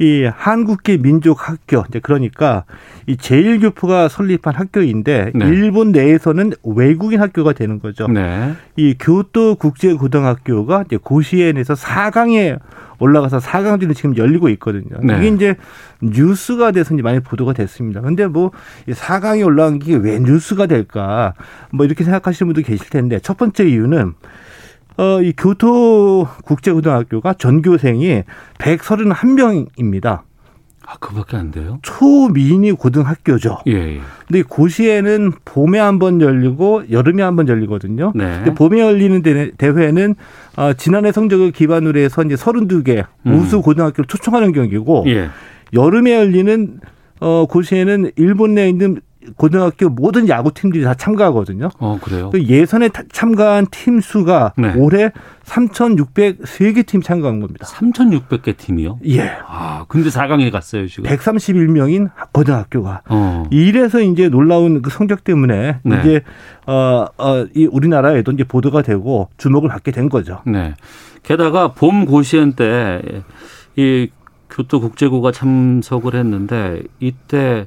이 0.00 0.24
한국계 0.24 0.96
민족 0.98 1.48
학교, 1.48 1.84
이제 1.88 2.00
그러니까 2.00 2.64
이 3.06 3.16
제1교포가 3.16 4.08
설립한 4.08 4.54
학교인데 4.54 5.30
네. 5.34 5.46
일본 5.46 5.92
내에서는 5.92 6.52
외국인 6.64 7.20
학교가 7.20 7.52
되는 7.52 7.78
거죠. 7.78 8.08
네. 8.08 8.54
이 8.76 8.96
교토 8.98 9.54
국제고등학교가 9.54 10.84
이제 10.86 10.96
고시엔에서 10.96 11.74
4강에 11.74 12.58
올라가서 12.98 13.38
4강전이 13.38 13.94
지금 13.94 14.16
열리고 14.16 14.48
있거든요. 14.50 14.98
네. 15.02 15.18
이게 15.18 15.28
이제 15.28 15.54
뉴스가 16.02 16.72
돼서 16.72 16.94
이제 16.94 17.02
많이 17.02 17.20
보도가 17.20 17.52
됐습니다. 17.52 18.00
근데 18.00 18.26
뭐 18.26 18.50
4강에 18.88 19.44
올라간 19.46 19.78
게 19.78 19.94
왜 19.94 20.18
뉴스가 20.18 20.66
될까? 20.66 21.34
뭐 21.70 21.86
이렇게 21.86 22.02
생각하시는 22.02 22.52
분도 22.52 22.66
계실 22.66 22.88
텐데 22.90 23.20
첫 23.20 23.36
번째 23.36 23.68
이유는 23.68 24.14
어, 24.96 25.20
이 25.22 25.32
교토 25.36 26.26
국제고등학교가 26.44 27.34
전교생이 27.34 28.22
131명입니다. 28.58 30.20
아, 30.86 30.98
그밖에 31.00 31.38
안 31.38 31.50
돼요? 31.50 31.78
초미니 31.82 32.72
고등학교죠. 32.72 33.60
예, 33.68 33.72
예. 33.72 34.00
근데 34.28 34.42
고시에는 34.42 35.32
봄에 35.46 35.78
한 35.78 35.98
번 35.98 36.20
열리고 36.20 36.84
여름에 36.90 37.22
한 37.22 37.36
번 37.36 37.48
열리거든요. 37.48 38.12
네. 38.14 38.24
근데 38.36 38.52
봄에 38.54 38.80
열리는 38.80 39.22
대- 39.22 39.50
대회는 39.56 40.14
어, 40.56 40.72
지난해 40.74 41.10
성적을 41.10 41.52
기반으로 41.52 41.98
해서 41.98 42.22
이제 42.22 42.34
32개 42.34 43.06
음. 43.26 43.34
우수 43.34 43.62
고등학교를 43.62 44.06
초청하는 44.06 44.52
경기고 44.52 45.04
예. 45.08 45.30
여름에 45.72 46.14
열리는 46.16 46.78
어, 47.20 47.46
고시에는 47.48 48.10
일본 48.16 48.54
내에 48.54 48.68
있는 48.68 49.00
고등학교 49.36 49.88
모든 49.88 50.28
야구 50.28 50.52
팀들이 50.52 50.84
다 50.84 50.94
참가하거든요. 50.94 51.70
어, 51.78 51.98
그래요? 52.02 52.30
그 52.30 52.42
예선에 52.44 52.88
타- 52.88 53.02
참가한 53.12 53.66
팀 53.70 54.00
수가 54.00 54.52
네. 54.56 54.72
올해 54.76 55.10
3,603개 55.44 56.86
팀 56.86 57.02
참가한 57.02 57.40
겁니다. 57.40 57.66
3,600개 57.66 58.56
팀이요? 58.56 58.98
예. 59.06 59.30
아, 59.46 59.84
근데 59.88 60.08
4강에 60.10 60.50
갔어요, 60.50 60.86
지금. 60.86 61.04
131명인 61.10 62.10
고등학교가 62.32 63.02
어. 63.08 63.44
이래서 63.50 64.00
이제 64.00 64.28
놀라운 64.28 64.82
그 64.82 64.90
성적 64.90 65.24
때문에 65.24 65.78
네. 65.82 66.00
이제 66.00 66.22
어 66.66 67.06
어 67.18 67.46
이 67.54 67.66
우리나라에도 67.70 68.32
이제 68.32 68.44
보도가 68.44 68.82
되고 68.82 69.28
주목을 69.36 69.68
받게 69.68 69.90
된 69.92 70.08
거죠. 70.08 70.40
네. 70.46 70.74
게다가 71.22 71.72
봄 71.72 72.04
고시원 72.06 72.52
때이 72.54 74.08
교토 74.50 74.80
국제고가 74.80 75.32
참석을 75.32 76.14
했는데 76.14 76.82
이때 77.00 77.66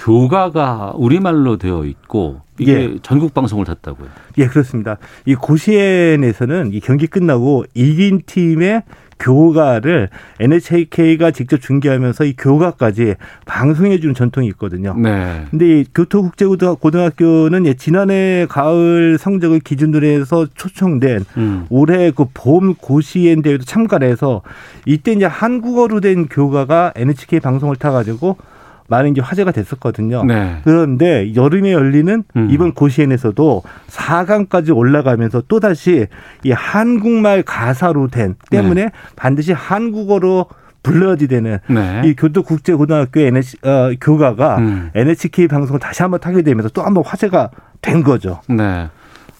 교가가 0.00 0.94
우리말로 0.96 1.58
되어 1.58 1.84
있고 1.84 2.40
이게 2.58 2.72
예. 2.72 2.98
전국 3.02 3.34
방송을 3.34 3.64
탔다고요. 3.64 4.08
예, 4.38 4.46
그렇습니다. 4.46 4.96
이 5.26 5.34
고시엔에서는 5.34 6.72
이 6.72 6.80
경기 6.80 7.06
끝나고 7.06 7.64
이긴 7.74 8.22
팀의 8.26 8.82
교가를 9.18 10.08
NHK가 10.40 11.30
직접 11.30 11.60
중계하면서 11.60 12.24
이 12.24 12.34
교가까지 12.38 13.16
방송해 13.44 14.00
주는 14.00 14.14
전통이 14.14 14.48
있거든요. 14.48 14.94
네. 14.96 15.44
근데 15.50 15.80
이 15.80 15.84
교토국제고등학교는 15.94 17.66
예, 17.66 17.74
지난해 17.74 18.46
가을 18.48 19.18
성적을 19.18 19.60
기준으로 19.60 20.06
해서 20.06 20.46
초청된 20.54 21.24
음. 21.36 21.66
올해 21.68 22.10
그 22.10 22.24
봄 22.32 22.74
고시엔 22.74 23.42
대회도 23.42 23.64
참가를 23.64 24.08
해서 24.08 24.40
이때 24.86 25.12
이제 25.12 25.26
한국어로 25.26 26.00
된 26.00 26.26
교가가 26.26 26.92
NHK 26.96 27.40
방송을 27.40 27.76
타 27.76 27.90
가지고 27.90 28.38
많은 28.90 29.12
이제 29.12 29.20
화제가 29.20 29.52
됐었거든요. 29.52 30.24
네. 30.24 30.60
그런데 30.64 31.34
여름에 31.34 31.72
열리는 31.72 32.24
음. 32.36 32.48
이번 32.50 32.74
고시엔에서도 32.74 33.62
4강까지 33.88 34.76
올라가면서 34.76 35.42
또다시 35.48 36.08
이 36.44 36.50
한국말 36.50 37.42
가사로 37.42 38.08
된 38.08 38.34
때문에 38.50 38.90
반드시 39.16 39.52
한국어로 39.52 40.46
불러야지 40.82 41.28
되는 41.28 41.58
네. 41.68 42.02
이 42.04 42.14
교토국제 42.14 42.74
고등학교 42.74 43.20
NH, 43.20 43.58
어, 43.62 43.92
교가가 44.00 44.58
음. 44.58 44.90
NHK 44.94 45.46
방송을 45.46 45.78
다시 45.78 46.02
한번 46.02 46.20
타게 46.20 46.42
되면서 46.42 46.68
또 46.70 46.82
한번 46.82 47.04
화제가 47.04 47.50
된 47.82 48.02
거죠. 48.02 48.40
네. 48.48 48.88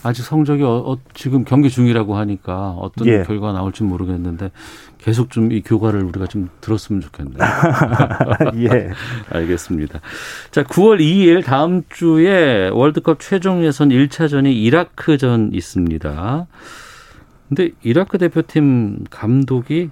아직 0.02 0.22
성적이 0.22 0.62
어, 0.62 0.82
어, 0.86 0.98
지금 1.12 1.44
경기 1.44 1.68
중이라고 1.68 2.16
하니까 2.16 2.70
어떤 2.70 3.06
예. 3.06 3.22
결과가 3.22 3.52
나올지 3.52 3.82
모르겠는데 3.82 4.50
계속 5.00 5.30
좀 5.30 5.50
이 5.50 5.62
교과를 5.62 6.02
우리가 6.04 6.26
좀 6.26 6.48
들었으면 6.60 7.00
좋겠네요. 7.00 7.38
예. 8.58 8.90
알겠습니다. 9.30 10.00
자, 10.50 10.62
9월 10.62 11.00
2일 11.00 11.44
다음 11.44 11.82
주에 11.88 12.68
월드컵 12.68 13.18
최종 13.20 13.64
예선 13.64 13.88
1차전이 13.88 14.52
이라크전 14.54 15.50
있습니다. 15.52 16.46
근데 17.48 17.70
이라크 17.82 18.18
대표팀 18.18 19.04
감독이 19.10 19.90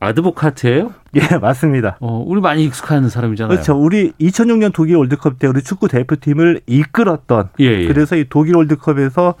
아드보카트예요? 0.00 0.92
예, 1.14 1.36
맞습니다. 1.38 1.96
어, 2.00 2.22
우리 2.26 2.40
많이 2.40 2.64
익숙한 2.64 3.08
사람이잖아요. 3.08 3.54
그렇죠. 3.54 3.74
우리 3.78 4.12
2006년 4.12 4.72
독일 4.72 4.96
월드컵 4.96 5.38
때 5.38 5.46
우리 5.46 5.62
축구 5.62 5.88
대표팀을 5.88 6.62
이끌었던 6.66 7.50
예, 7.60 7.64
예. 7.64 7.86
그래서 7.86 8.16
이 8.16 8.24
독일 8.28 8.56
월드컵에서 8.56 9.34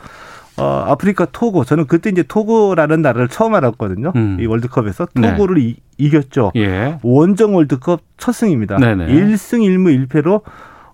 어, 0.60 0.84
아프리카 0.86 1.26
토고 1.26 1.64
저는 1.64 1.86
그때 1.86 2.10
이제 2.10 2.22
토고라는 2.22 3.02
나라를 3.02 3.28
처음 3.28 3.54
알았거든요. 3.54 4.12
음. 4.14 4.36
이 4.40 4.46
월드컵에서 4.46 5.08
네. 5.14 5.32
토고를 5.32 5.58
이, 5.58 5.76
이겼죠. 5.98 6.52
예. 6.56 6.98
원정 7.02 7.54
월드컵 7.54 8.00
첫 8.16 8.32
승입니다. 8.32 8.76
네네. 8.76 9.06
1승 9.06 9.60
1무 9.60 10.08
1패로 10.08 10.42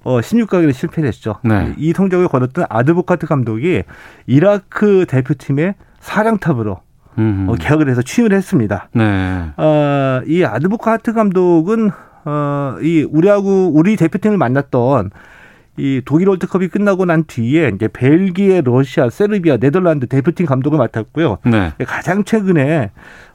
어, 0.05 0.21
16강에 0.21 0.73
실패했죠. 0.73 1.41
네. 1.43 1.75
이 1.77 1.93
성적을 1.93 2.29
거뒀던 2.29 2.67
아드보카트 2.69 3.27
감독이 3.27 3.83
이라크 4.27 5.05
대표팀의 5.09 5.75
사령탑으로 5.99 6.81
음. 7.19 7.47
어, 7.49 7.55
개혁을 7.55 7.89
해서 7.89 8.03
취임을 8.03 8.33
했습니다. 8.33 8.89
네. 8.93 9.51
어, 9.57 10.21
이 10.27 10.45
아드보카트 10.45 11.13
감독은 11.13 11.91
어, 12.25 12.77
이 12.83 13.07
우리하고 13.11 13.73
우리 13.75 13.97
대표팀을 13.97 14.37
만났던 14.37 15.11
이 15.77 16.01
독일 16.05 16.29
월드컵이 16.29 16.69
끝나고 16.69 17.05
난 17.05 17.25
뒤에 17.27 17.71
이제 17.75 17.89
벨기에, 17.89 18.63
러시아, 18.63 19.11
세르비아, 19.11 19.59
네덜란드 19.59 20.07
대표팀 20.07 20.47
감독을 20.47 20.79
맡았고요. 20.79 21.39
네. 21.45 21.73
가장 21.87 22.25
최근에 22.25 22.91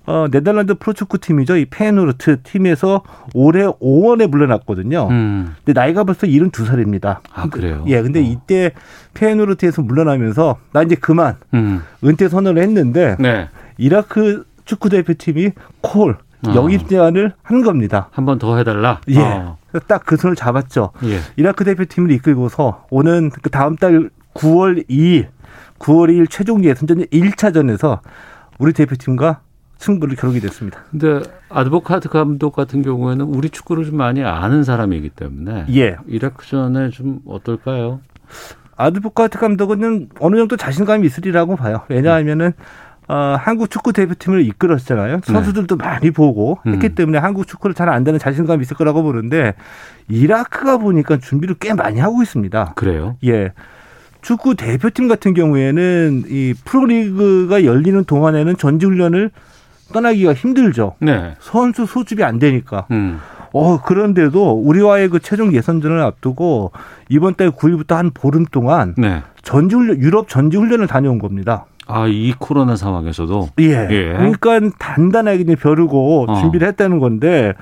어, 0.08 0.28
네덜란드 0.32 0.74
프로축구 0.74 1.20
팀이죠. 1.20 1.58
이 1.58 1.66
페노르트 1.66 2.42
팀에서 2.42 3.04
올해 3.36 3.66
5원에 3.66 4.28
물러났거든요. 4.28 5.08
음. 5.10 5.56
근데 5.64 5.80
나이가 5.80 6.04
벌써 6.04 6.26
72살입니다. 6.26 7.20
아, 7.34 7.48
그래요? 7.50 7.84
예, 7.88 8.02
근데 8.02 8.20
어. 8.20 8.24
이때 8.24 8.72
페노르트에서 9.14 9.84
물러나면서 9.84 10.58
나 10.74 10.82
이제 10.82 10.96
그만 10.96 11.36
음. 11.54 11.84
은퇴 12.04 12.30
선언을 12.30 12.62
했는데 12.64 13.16
네. 13.20 13.50
이라크 13.78 14.46
축구 14.66 14.90
대표팀이 14.90 15.52
콜 15.82 16.18
아. 16.48 16.56
영입 16.56 16.88
제안을 16.88 17.34
한 17.44 17.62
겁니다. 17.62 18.10
한 18.12 18.26
번 18.26 18.40
더 18.40 18.58
해달라. 18.58 19.00
예. 19.10 19.20
어. 19.20 19.58
딱그 19.88 20.18
손을 20.18 20.36
잡았죠. 20.36 20.92
예. 21.06 21.20
이라크 21.38 21.64
대표팀을 21.64 22.12
이끌고서 22.12 22.86
오는 22.90 23.30
그 23.30 23.50
다음 23.50 23.76
달 23.76 24.10
9월 24.34 24.88
2일, 24.90 25.28
9월 25.80 26.10
2일 26.10 26.30
최종 26.30 26.64
예선전 26.64 27.06
1차전에서 27.06 28.00
우리 28.60 28.74
대표팀과 28.74 29.42
승부를 29.78 30.16
겨루게 30.16 30.40
됐습니다. 30.42 30.80
근데 30.92 31.22
아드보카트 31.50 32.10
감독 32.10 32.52
같은 32.56 32.82
경우에는 32.84 33.26
우리 33.26 33.50
축구를 33.50 33.86
좀 33.86 33.98
많이 33.98 34.24
아는 34.24 34.64
사람이기 34.64 35.10
때문에 35.10 35.66
예. 35.76 35.96
이라크전에 36.08 36.90
좀 36.90 37.20
어떨까요? 37.26 38.00
아드보카트 38.78 39.38
감독은 39.40 40.10
어느 40.20 40.36
정도 40.38 40.56
자신감이 40.58 41.06
있으리라고 41.06 41.56
봐요. 41.56 41.82
왜냐하면은 41.90 42.54
어, 43.12 43.36
한국 43.38 43.69
축구 43.69 43.91
대표팀을 43.91 44.45
이끌었잖아요. 44.45 45.19
선수들도 45.26 45.76
많이 45.76 46.12
보고 46.12 46.60
했기 46.65 46.88
음. 46.88 46.95
때문에 46.95 47.17
한국 47.17 47.45
축구를 47.45 47.74
잘 47.74 47.89
안다는 47.89 48.19
자신감이 48.19 48.62
있을 48.62 48.78
거라고 48.78 49.04
보는데 49.04 49.54
이라크가 50.08 50.78
보니까 50.78 51.17
준비를 51.17 51.56
꽤 51.60 51.74
많이 51.74 52.00
하고 52.00 52.24
있습니다. 52.24 52.71
그래요? 52.78 53.17
예. 53.26 53.52
축구 54.21 54.56
대표팀 54.56 55.10
같은 55.10 55.34
경우에는 55.34 56.24
이 56.30 56.54
프로리그가 56.63 57.65
열리는 57.65 58.02
동안에는 58.06 58.56
전지훈련을 58.56 59.32
떠나기가 59.91 60.34
힘들죠. 60.34 60.95
네. 61.00 61.34
선수 61.41 61.86
소집이 61.86 62.24
안 62.24 62.39
되니까. 62.39 62.86
음. 62.91 63.19
어, 63.52 63.82
그런데도 63.82 64.54
우리와의 64.54 65.10
그 65.10 65.19
최종 65.19 65.52
예선전을 65.52 66.00
앞두고 66.00 66.71
이번 67.10 67.36
달 67.36 67.52
9일부터 67.52 67.95
한 67.95 68.12
보름 68.13 68.45
동안 68.45 68.95
네. 68.97 69.21
전지훈련, 69.41 70.00
유럽 70.00 70.30
전지훈련을 70.30 70.88
다녀온 70.88 71.19
겁니다. 71.19 71.65
아, 71.92 72.08
이 72.08 72.34
코로나 72.38 72.76
상황에서도 72.76 73.50
예. 73.60 73.88
예. 73.90 74.14
그러니까 74.14 74.60
단단하게 74.80 75.42
이제 75.42 75.56
벼르고 75.56 76.26
어. 76.30 76.40
준비를 76.40 76.68
했다는 76.70 77.00
건데 77.00 77.54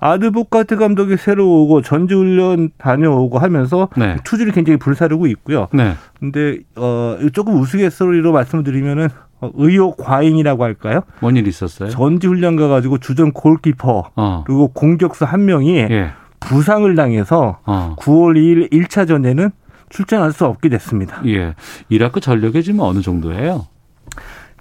아드보카트 0.00 0.76
감독이 0.76 1.16
새로 1.16 1.62
오고 1.62 1.82
전지훈련 1.82 2.70
다녀오고 2.78 3.38
하면서 3.38 3.88
네. 3.96 4.16
투주를 4.24 4.52
굉장히 4.52 4.76
불사르고 4.76 5.26
있고요. 5.28 5.66
네. 5.72 5.94
근데 6.20 6.58
어 6.76 7.18
조금 7.32 7.60
우스갯소리로 7.60 8.32
말씀드리면은 8.32 9.08
어, 9.40 9.50
의욕 9.54 9.96
과잉이라고 9.96 10.64
할까요? 10.64 11.00
뭔일 11.20 11.46
있었어요? 11.46 11.90
전지 11.90 12.26
훈련 12.26 12.56
가가지고 12.56 12.98
주전 12.98 13.32
골키퍼 13.32 14.10
어. 14.16 14.44
그리고 14.46 14.68
공격수 14.68 15.24
한 15.24 15.44
명이 15.44 15.76
예. 15.76 16.10
부상을 16.40 16.92
당해서 16.94 17.58
어. 17.64 17.96
9월 17.98 18.36
2일 18.36 18.72
1차전에는 18.72 19.50
출전할 19.90 20.32
수 20.32 20.44
없게 20.46 20.68
됐습니다. 20.68 21.22
예. 21.26 21.54
이라크 21.88 22.20
전력이 22.20 22.62
지금 22.62 22.80
어느 22.80 23.00
정도예요? 23.00 23.66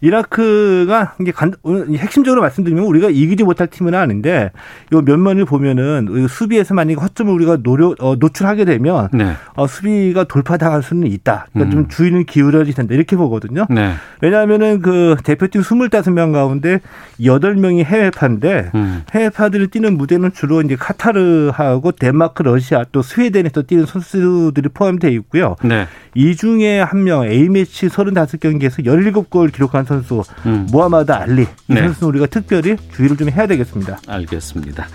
이라크가 0.02 1.16
이게 1.20 1.32
간, 1.32 1.54
어, 1.64 1.72
핵심적으로 1.96 2.42
말씀드리면 2.42 2.84
우리가 2.86 3.10
이기지 3.10 3.44
못할 3.44 3.68
팀은 3.68 3.94
아닌데 3.96 4.52
요 4.94 5.02
면면을 5.02 5.46
보면은 5.46 6.28
수비에서 6.30 6.74
만약에 6.74 7.00
허점을 7.00 7.34
우리가 7.34 7.58
노려 7.64 7.96
어, 8.00 8.16
노출하게 8.16 8.66
되면 8.66 9.10
네. 9.14 9.34
어, 9.56 9.66
수비가 9.68 10.26
돌파당할 10.26 10.84
수는 10.84 11.08
있다. 11.08 11.48
그러니까 11.54 11.70
음. 11.70 11.72
좀 11.72 11.88
주의는 11.90 12.26
기울여야 12.26 12.66
된다 12.66 12.94
이렇게 12.94 13.16
보거든요. 13.16 13.66
네. 13.70 13.94
왜냐하면은 14.22 14.82
그 14.82 15.16
대표팀 15.24 15.62
25명 15.62 16.34
가운데 16.34 16.80
8명이 17.20 17.84
해외파인데 17.84 18.72
음. 18.76 19.04
해외파들이 19.12 19.68
뛰는 19.68 19.98
무대는 19.98 20.34
주로 20.34 20.62
이제 20.62 20.76
카타르하고 20.76 21.94
덴마크, 21.94 22.44
러시아 22.44 22.84
또 22.92 23.02
스웨덴에서 23.02 23.64
뛰는 23.64 23.86
선수들이 23.86 24.70
포함되어 24.70 25.10
있고요. 25.12 25.56
네. 25.64 25.88
이 26.14 26.36
중에 26.36 26.80
한 26.82 26.98
명 26.98 27.24
A매치 27.26 27.88
35경기에서 27.88 28.84
17골 28.84 29.54
기록한 29.54 29.86
선수, 29.88 30.24
음. 30.46 30.68
모하마드 30.72 31.12
알리 31.12 31.44
이 31.44 31.48
네. 31.68 31.82
선수는 31.82 32.10
우리가 32.10 32.28
특별히 32.28 32.76
주의를 32.94 33.18
좀 33.18 33.30
해야 33.30 33.48
되겠습니다. 33.48 34.00
알겠습니다. 34.08 34.88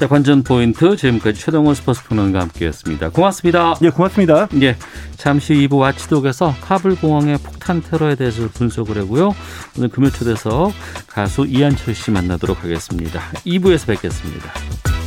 자, 0.00 0.08
관전 0.08 0.44
포인트 0.44 0.96
지금까지 0.96 1.38
최동원 1.38 1.74
스포츠 1.74 2.02
평론가 2.04 2.40
함께했습니다. 2.40 3.10
고맙습니다. 3.10 3.74
예, 3.82 3.90
고맙습니다. 3.90 4.48
예, 4.62 4.74
잠시 5.18 5.52
2부 5.52 5.78
와치독에서 5.78 6.54
카불 6.62 6.96
공항의 6.96 7.36
폭탄 7.36 7.82
테러에 7.82 8.14
대해서 8.14 8.48
분석을 8.48 8.96
하고요. 8.96 9.34
오늘 9.76 9.90
금요 9.90 10.08
초대석 10.08 10.72
가수 11.06 11.44
이한철 11.46 11.94
씨 11.94 12.10
만나도록 12.10 12.64
하겠습니다. 12.64 13.20
2부에서 13.44 13.88
뵙겠습니다. 13.88 14.99